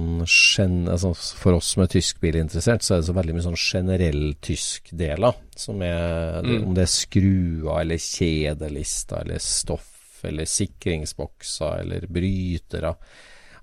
[0.92, 5.34] altså For oss som er tyskbilinteressert, så er det så veldig mye sånn generell tysk-deler.
[5.56, 6.68] Som er Mm.
[6.68, 12.96] Om det er skruer eller kjedelister eller stoff eller sikringsbokser eller brytere.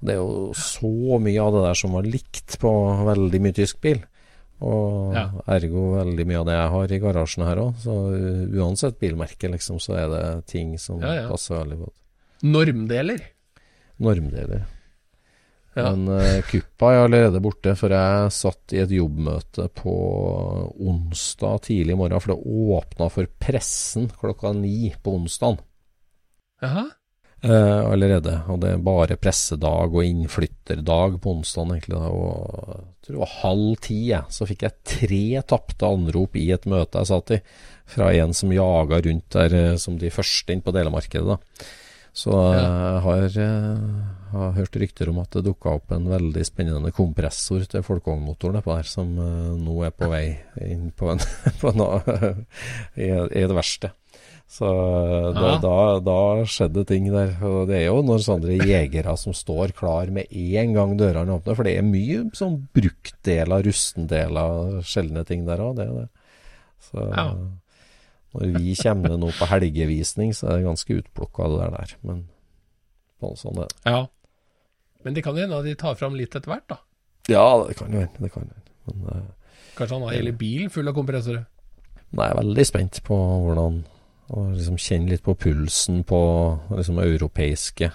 [0.01, 2.73] Det er jo så mye av det der som var likt på
[3.05, 4.01] veldig mye tysk bil.
[4.61, 5.31] Og Ja.
[5.49, 7.75] ergo veldig mye av det jeg har i garasjen her òg.
[7.85, 7.93] Så
[8.57, 11.29] uansett bilmerke, liksom, så er det ting som Ja, ja.
[11.29, 11.95] passer veldig godt.
[12.47, 13.22] Normdeler.
[14.03, 14.64] Normdeler.
[15.76, 15.90] Ja.
[15.90, 19.94] Men uh, kuppa er allerede borte, for jeg satt i et jobbmøte på
[20.88, 25.61] onsdag tidlig morgen, for det åpna for pressen klokka ni på onsdag
[26.64, 26.86] Jaha.
[27.44, 28.32] Uh, allerede.
[28.49, 31.99] Og det er bare pressedag og innflytterdag på onsdag, egentlig.
[32.01, 36.47] Og jeg tror det var halv ti, jeg, så fikk jeg tre tapte anrop i
[36.57, 37.40] et møte jeg satt i,
[37.92, 41.36] fra en som jaga rundt der eh, som de første inn på delemarkedet.
[41.36, 41.68] da.
[42.17, 43.81] Så jeg har, eh,
[44.33, 48.89] har hørt rykter om at det dukka opp en veldig spennende kompressor til folkevognmotoren der,
[48.89, 51.21] som eh, nå er på vei inn på en,
[51.61, 51.85] på en
[52.97, 53.93] i, i verste.
[54.49, 55.59] Så eh, da, Ja.
[55.61, 56.17] da, da
[56.49, 57.35] skjedde ting der.
[57.45, 61.59] Og det er jo noen sånne jegere som står klar med en gang dørene åpner,
[61.59, 65.77] for det er mye sånn bruktdeler, rustendeler, sjeldne ting der òg.
[65.77, 66.09] Det er det.
[66.89, 67.29] Så Ja.
[68.37, 71.76] Når vi kommer nå på helgevisning, så er det ganske utplukka det der.
[71.76, 71.97] der.
[72.07, 73.80] Men sånn, er det.
[73.89, 74.03] Ja.
[75.07, 76.80] Men det kan jo hende de tar fram litt etter hvert, da.
[77.30, 78.22] Ja, det kan jo hende.
[78.22, 78.55] Det kan jo
[78.93, 79.16] hende.
[79.16, 81.45] Eh, Kanskje han har hele bilen full av kompressorer.
[82.16, 83.84] Nei, jeg er veldig spent på hvordan
[84.26, 86.18] Å liksom kjenne litt på pulsen på
[86.74, 87.91] liksom europeiske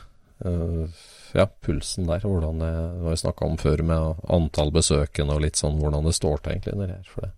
[0.46, 1.00] uh,
[1.36, 2.24] Ja, pulsen der.
[2.24, 6.08] Hvordan det det har vi snakka om før med antall besøkende og litt sånn hvordan
[6.08, 7.10] det står til egentlig her.
[7.12, 7.32] For det,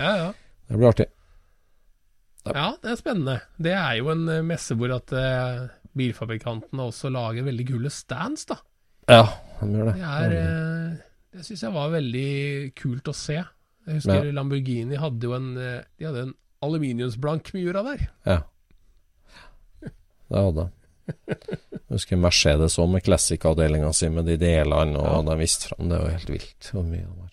[0.00, 0.32] Ja, ja.
[0.66, 1.06] det blir artig.
[2.46, 3.38] Ja, det er spennende.
[3.56, 5.64] Det er jo en eh, messe hvor at uh,
[5.96, 8.58] bilfabrikantene også lager veldig kule stands, da.
[9.08, 9.22] Ja,
[9.62, 9.94] de gjør det.
[10.00, 10.96] Det er eh,
[11.34, 12.28] Det syns jeg var veldig
[12.76, 13.38] kult å se.
[13.84, 14.32] Jeg husker Ja.
[14.36, 16.34] Lamborghini hadde jo en De hadde en
[16.64, 18.06] aluminiumsblank Miura der.
[18.24, 18.38] Ja.
[19.84, 20.72] Det hadde jeg.
[21.34, 25.18] Jeg husker Mercedes òg, med Classic-avdelinga si med de delene, og Ja.
[25.28, 25.88] de viste fram.
[25.90, 27.30] Det var helt vilt hvor mye det var.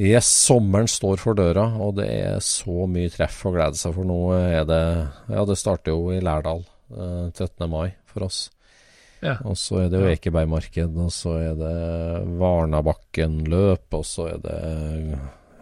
[0.00, 4.06] Yes, sommeren står for døra, og det er så mye treff å glede seg for.
[4.08, 4.84] Nå er det
[5.28, 7.66] Ja, det starter jo i Lærdal eh, 13.
[7.68, 8.46] mai for oss.
[9.20, 9.34] Ja.
[9.44, 11.74] Og så er det jo Ekebergmarked, og så er det
[12.40, 14.56] Varnabakken løp, og så er det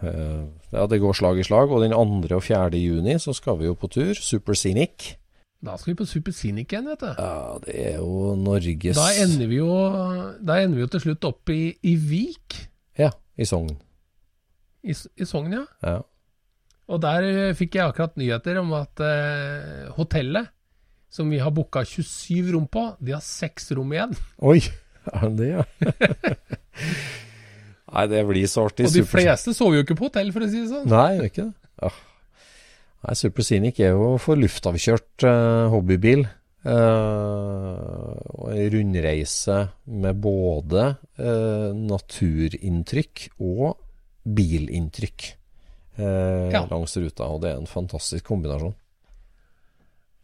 [0.07, 1.75] eh, Ja, det går slag i slag.
[1.75, 2.31] Og den 2.
[2.37, 2.79] og 4.
[2.79, 4.13] juni så skal vi jo på tur.
[4.15, 5.17] Super Scenic.
[5.59, 7.11] Da skal vi på Super Scenic igjen, vet du.
[7.11, 11.51] Ja, det er jo Norges Da ender vi jo ender vi jo til slutt opp
[11.51, 12.61] i, i Vik.
[12.95, 13.75] Ja, i Sogn.
[14.83, 15.65] I, i Sogn, ja.
[15.83, 15.99] Ja.
[16.89, 20.49] Og der eh, fikk jeg akkurat nyheter om at eh, hotellet
[21.09, 24.13] som vi har booka 27 rom på, de har seks rom igjen.
[24.51, 24.61] Oi!
[25.09, 25.63] Er det ja?
[27.89, 28.85] Nei, det blir så artig.
[28.85, 30.85] Og de fleste sover jo ikke på hotell, for å si det sånn.
[30.91, 31.69] Nei, er ikke det.
[31.81, 31.89] Ja.
[32.99, 36.27] Nei, Super Scenic er jo for luftavkjørt eh, hobbybil.
[36.69, 39.57] Eh, og en rundreise
[39.89, 40.85] med både
[41.17, 43.79] eh, naturinntrykk og
[44.35, 45.25] bilinntrykk
[45.99, 46.65] eh, Ja.
[46.69, 47.27] langs ruta.
[47.29, 48.75] Og det er en fantastisk kombinasjon.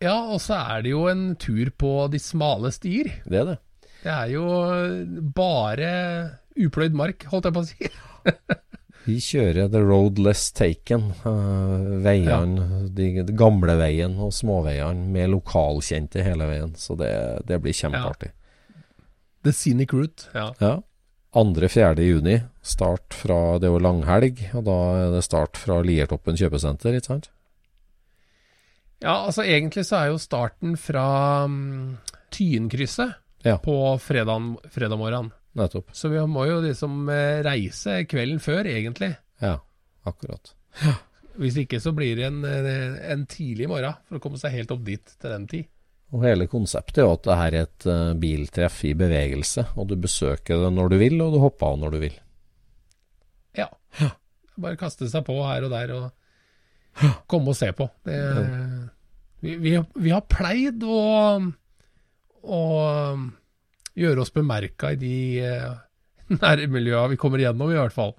[0.04, 3.10] Ja, og så er det jo en tur på de smale stier.
[3.26, 3.58] Det er det.
[4.04, 4.44] Det er jo
[5.34, 5.90] bare
[6.62, 7.90] upløyd mark, holdt jeg på å si.
[9.06, 11.12] Vi kjører the road less taken.
[11.22, 16.72] Uh, veiene, de, de gamle veien og småveiene med lokalkjente hele veien.
[16.78, 17.12] Så det,
[17.46, 18.32] det blir kjempeartig.
[19.46, 20.26] The scenic route.
[20.34, 20.48] Ja.
[20.58, 20.74] ja.
[21.36, 22.00] 2.-4.
[22.00, 26.96] juni, start fra Det er jo langhelg, og da er det start fra Liertoppen kjøpesenter,
[26.96, 27.28] ikke sant?
[29.04, 31.08] Ja, altså egentlig så er jo starten fra
[31.44, 31.98] um,
[32.32, 33.58] Tyenkrysset ja.
[33.60, 35.34] på fredag, fredag morgen.
[35.60, 35.92] Nettopp.
[35.96, 39.14] Så vi må jo liksom eh, reise kvelden før, egentlig.
[39.44, 39.58] Ja,
[40.08, 40.56] akkurat.
[41.40, 44.72] Hvis ikke så blir det en, eh, en tidlig morgen for å komme seg helt
[44.76, 45.70] opp dit til den tid.
[46.16, 49.90] Og hele konseptet er jo at det her er et uh, biltreff i bevegelse, og
[49.90, 52.16] du besøker det når du vil, og du hopper av når du vil.
[53.60, 53.68] Ja.
[54.56, 56.06] Bare kaste seg på her og der og
[57.32, 57.90] komme og se på.
[58.08, 58.20] Det,
[59.44, 61.02] vi, vi, vi, har pleid å,
[62.48, 62.62] å
[64.00, 65.74] gjøre oss bemerka i de uh,
[66.32, 68.16] nærmiljøa vi kommer gjennom, i hvert fall.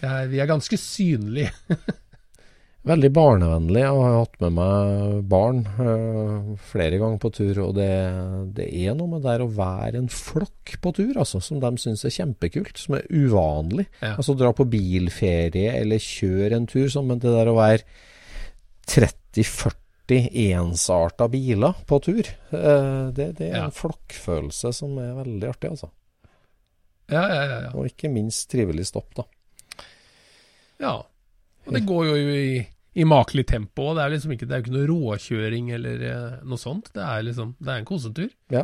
[0.00, 1.52] Er, vi er ganske synlige.
[2.86, 3.80] Veldig barnevennlig.
[3.82, 7.58] Jeg har hatt med meg barn uh, flere ganger på tur.
[7.64, 7.88] Og det,
[8.54, 12.06] det, er noe med det å være en flokk på tur, altså, som de syns
[12.06, 12.78] er kjempekult.
[12.78, 13.88] Som er uvanlig.
[13.98, 14.12] Ja.
[14.14, 17.82] Altså dra på bilferie eller kjøre en tur sånn, men det der å være
[18.94, 23.64] 30-40 ensarta biler på tur, uh, det, det, er Ja.
[23.66, 25.90] en flokkfølelse som er veldig artig, altså.
[27.10, 27.58] Ja, ja, ja.
[27.66, 27.74] ja.
[27.74, 29.26] Og ikke minst trivelig stopp, da.
[30.86, 30.96] ja.
[31.66, 32.48] Og det går jo i,
[32.96, 33.90] i makelig tempo.
[33.96, 36.88] Det er liksom ikke, det er ikke noe råkjøring eller eh, noe sånt.
[36.96, 38.30] Det er liksom, det er en kosetur.
[38.54, 38.62] Ja.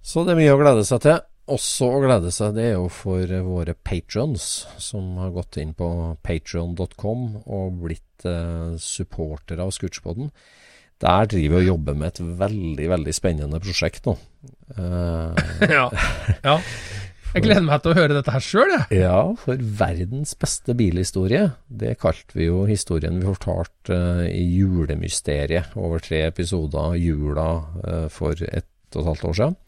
[0.00, 1.18] Så det er mye å glede seg til.
[1.48, 4.46] Også å glede seg, det er jo for våre patrons
[4.80, 5.88] som har gått inn på
[6.24, 10.32] patron.com og blitt eh, supportere av Scootspoden.
[10.98, 14.16] Der driver vi og jobber med et veldig, veldig spennende prosjekt nå.
[14.76, 15.44] Eh,
[15.76, 15.86] ja.
[16.44, 16.56] ja.
[17.34, 19.00] Jeg gleder meg til å høre dette her sjøl, jeg.
[19.02, 21.50] ja, for verdens beste bilhistorie.
[21.68, 27.48] Det kalte vi jo historien vi fortalte eh, i Julemysteriet over tre episoder jula
[27.84, 29.58] eh, for ett og et halvt år siden.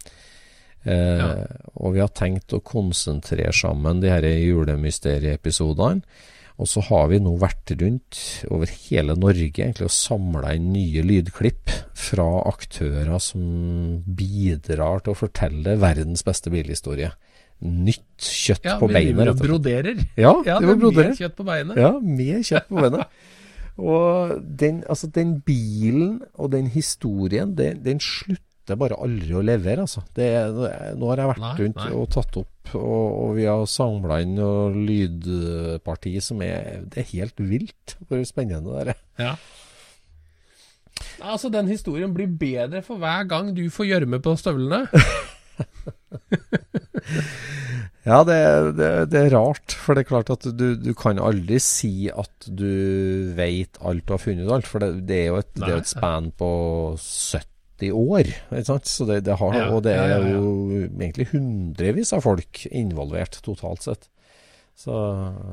[0.88, 1.30] Eh, Ja.
[1.76, 6.00] Og vi har tenkt å konsentrere sammen de her julemysterieepisodene.
[6.60, 8.18] Og så har vi nå vært rundt
[8.52, 15.20] over hele Norge egentlig og samla inn nye lydklipp fra aktører som bidrar til å
[15.22, 17.12] fortelle verdens beste bilhistorie.
[17.60, 19.16] Nytt kjøtt Ja, på vi beinet.
[19.20, 19.98] vi og og broderer.
[20.16, 21.16] Ja, Ja, det det var er brodere.
[21.18, 21.76] kjøtt på beinet.
[21.76, 23.06] Ja, med kjøtt på beinet.
[23.80, 29.80] og den, altså, den bilen og den historien, den, den slutter bare aldri å levere,
[29.84, 30.02] altså.
[30.14, 30.26] Det,
[30.96, 31.90] nå har jeg vært Nei, rundt nei.
[31.96, 37.08] og tatt opp, og, og vi har samla inn noe lydparti som er Det er
[37.16, 39.00] helt vilt hvor spennende det er.
[39.18, 39.32] Ja.
[41.24, 44.86] Altså, den historien blir bedre for hver gang du får gjørme på støvlene.
[48.08, 48.36] Ja, det,
[48.78, 49.74] det, det er rart.
[49.76, 52.64] For det er klart at du, du kan aldri si at du
[53.36, 54.68] veit alt og har funnet ut alt.
[54.70, 56.48] For det, det er jo et, det er et span på
[56.96, 58.24] 70 år.
[58.48, 58.88] Ikke sant?
[58.88, 60.32] Så det, det har, Ja, og det er ja, ja.
[60.32, 64.08] jo egentlig hundrevis av folk involvert totalt sett.
[64.80, 64.96] Så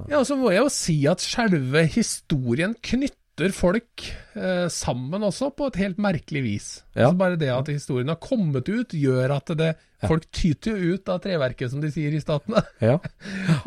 [0.07, 3.19] Ja, så må jeg jo si at selve historien knytter
[3.53, 4.03] folk
[4.35, 6.67] eh, sammen også, på et helt merkelig vis.
[6.95, 7.07] Ja.
[7.07, 9.69] Altså bare det at historien har kommet ut, gjør at det,
[10.05, 12.63] folk tyter jo ut av treverket, som de sier i Statene.
[12.89, 12.97] ja.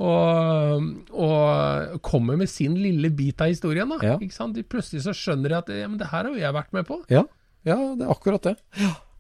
[0.02, 3.88] og, og kommer med sin lille bit av historien.
[3.94, 4.16] da, Ja.
[4.18, 4.56] ikke sant?
[4.58, 6.88] De Plutselig så skjønner de at ja, men det her har jo jeg vært med
[6.90, 7.00] på.
[7.12, 7.24] Ja,
[7.66, 8.56] ja, det er akkurat det.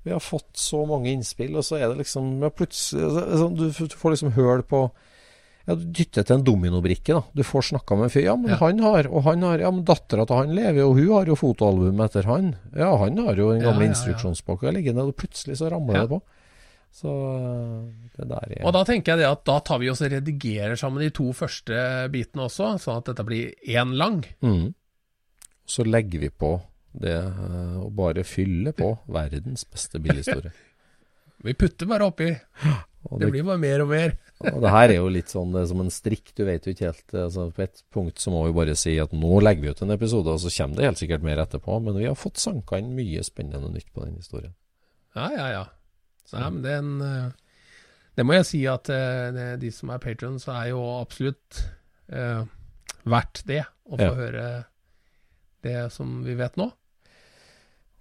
[0.02, 3.96] Vi har fått så mange innspill, og så er det liksom ja, plutselig altså, Du
[4.00, 4.86] får liksom høl på
[5.66, 7.14] ja, Du dytter til en dominobrikke.
[7.14, 8.24] da Du får snakka med en fyr.
[8.24, 8.56] Ja, men Ja.
[8.56, 11.34] han har Og han har Ja, men dattera til han lever, og hun har jo
[11.36, 12.56] fotoalbum etter han.
[12.76, 16.20] Ja, han har jo den gamle ja, instruksjonsboka liggende, og plutselig så ramler det på.
[16.92, 17.06] Så
[18.18, 20.76] det der er Og da tenker jeg det at da tar vi oss og redigerer
[20.76, 24.24] sammen de to første bitene også, sånn at dette blir én lang.
[24.42, 24.74] mm.
[25.70, 26.60] Så legger vi på
[26.98, 27.14] det
[27.78, 30.50] Og å bare fylle på verdens beste billighistorie.
[31.44, 32.32] Vi putter bare oppi.
[32.34, 34.16] Det blir bare mer og mer.
[34.40, 36.72] Og det her er jo litt sånn det er som en strikk, du vet jo
[36.72, 39.72] ikke helt altså På et punkt så må vi bare si at nå legger vi
[39.74, 41.76] ut en episode, og så kommer det helt sikkert mer etterpå.
[41.84, 44.54] Men vi har fått sanka inn mye spennende nytt på den historien.
[45.14, 45.64] Ja, ja, ja.
[46.32, 47.34] Nei, men den en,
[48.16, 51.60] Det må jeg si at eh, det- de som er patrons, er jo absolutt
[52.12, 52.44] eh,
[53.04, 53.64] verdt det.
[53.90, 54.14] Å få Ja.
[54.14, 54.64] høre
[55.62, 56.72] det som vi vet nå.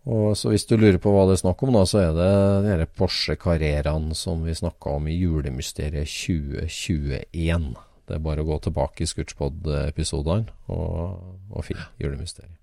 [0.10, 2.78] Og så Hvis du lurer på hva det er snakk om, da, så er det
[2.82, 7.68] de Porsche Carreraen som vi snakka om i Julemysteriet 2021.
[8.10, 11.20] Det er bare å gå tilbake i Scootspod-episodene og,
[11.54, 12.58] og finne Julemysteriet.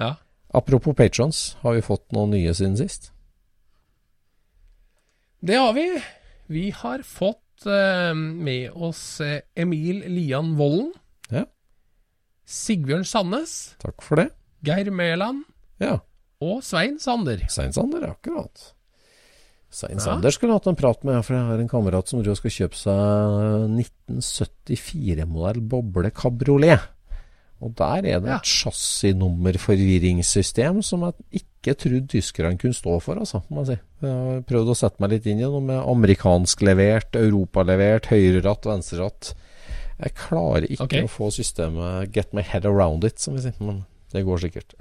[0.00, 0.16] Ja.
[0.50, 3.12] Apropos patrons, har vi fått noen nye siden sist?
[5.46, 5.86] Det har vi.
[6.50, 10.90] Vi har fått eh, med oss eh, Emil Lian Vollen.
[11.30, 11.46] Ja.
[12.50, 13.76] Sigbjørn Sandnes.
[13.78, 14.32] Takk for det.
[14.66, 15.46] Geir Mæland.
[15.80, 15.98] Ja.
[16.40, 17.40] Og Svein Sander.
[17.52, 18.72] Svein Sander, akkurat.
[19.70, 22.40] Svein Sander skulle hatt en prat med, for jeg har en kamerat som tror jeg
[22.40, 22.96] skal kjøpe seg
[23.78, 26.80] 1974-modell boble kabriolet.
[27.60, 28.36] Og der er det Ja.
[28.36, 33.80] et chassisnummerforvirringssystem som jeg ikke trodde tyskerne kunne stå for, altså, må jeg si.
[34.00, 39.34] Jeg har prøvd å sette meg litt inn i noe med amerikansklevert, europalevert, høyreratt, venstreratt.
[40.00, 41.02] Jeg klarer ikke okay.
[41.04, 43.52] å få systemet get my head around it, som vi sier.
[43.60, 44.72] Men det går sikkert.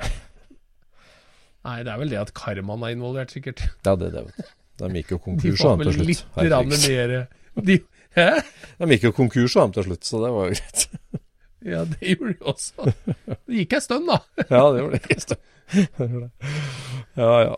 [1.68, 3.66] Nei, det er vel det at Karman er involvert, sikkert.
[3.86, 4.48] Ja, det er det.
[4.80, 6.08] De gikk jo konkurs av til slutt.
[6.08, 7.16] De får vel litt mer
[7.68, 7.80] de,
[8.16, 8.28] Hæ?
[8.80, 10.86] De gikk jo konkurs da, til slutt, så det var jo greit.
[11.68, 12.92] Ja, det gjorde de også.
[13.28, 14.22] Det gikk ei stund, da.
[14.56, 15.18] Ja, det gjorde det.
[15.18, 15.36] Just.
[17.20, 17.58] Ja, ja.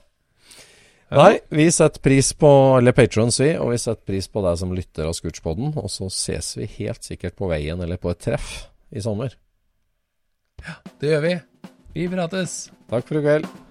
[1.11, 4.71] Nei, vi setter pris på alle patrons, vi, og vi setter pris på deg som
[4.75, 5.73] lytter av Scootspoden.
[5.77, 8.53] Og så ses vi helt sikkert på veien eller på et treff
[8.95, 9.35] i sommer.
[10.63, 11.35] Ja, Det gjør vi.
[11.99, 12.57] Vi prates.
[12.89, 13.70] Takk for i kveld.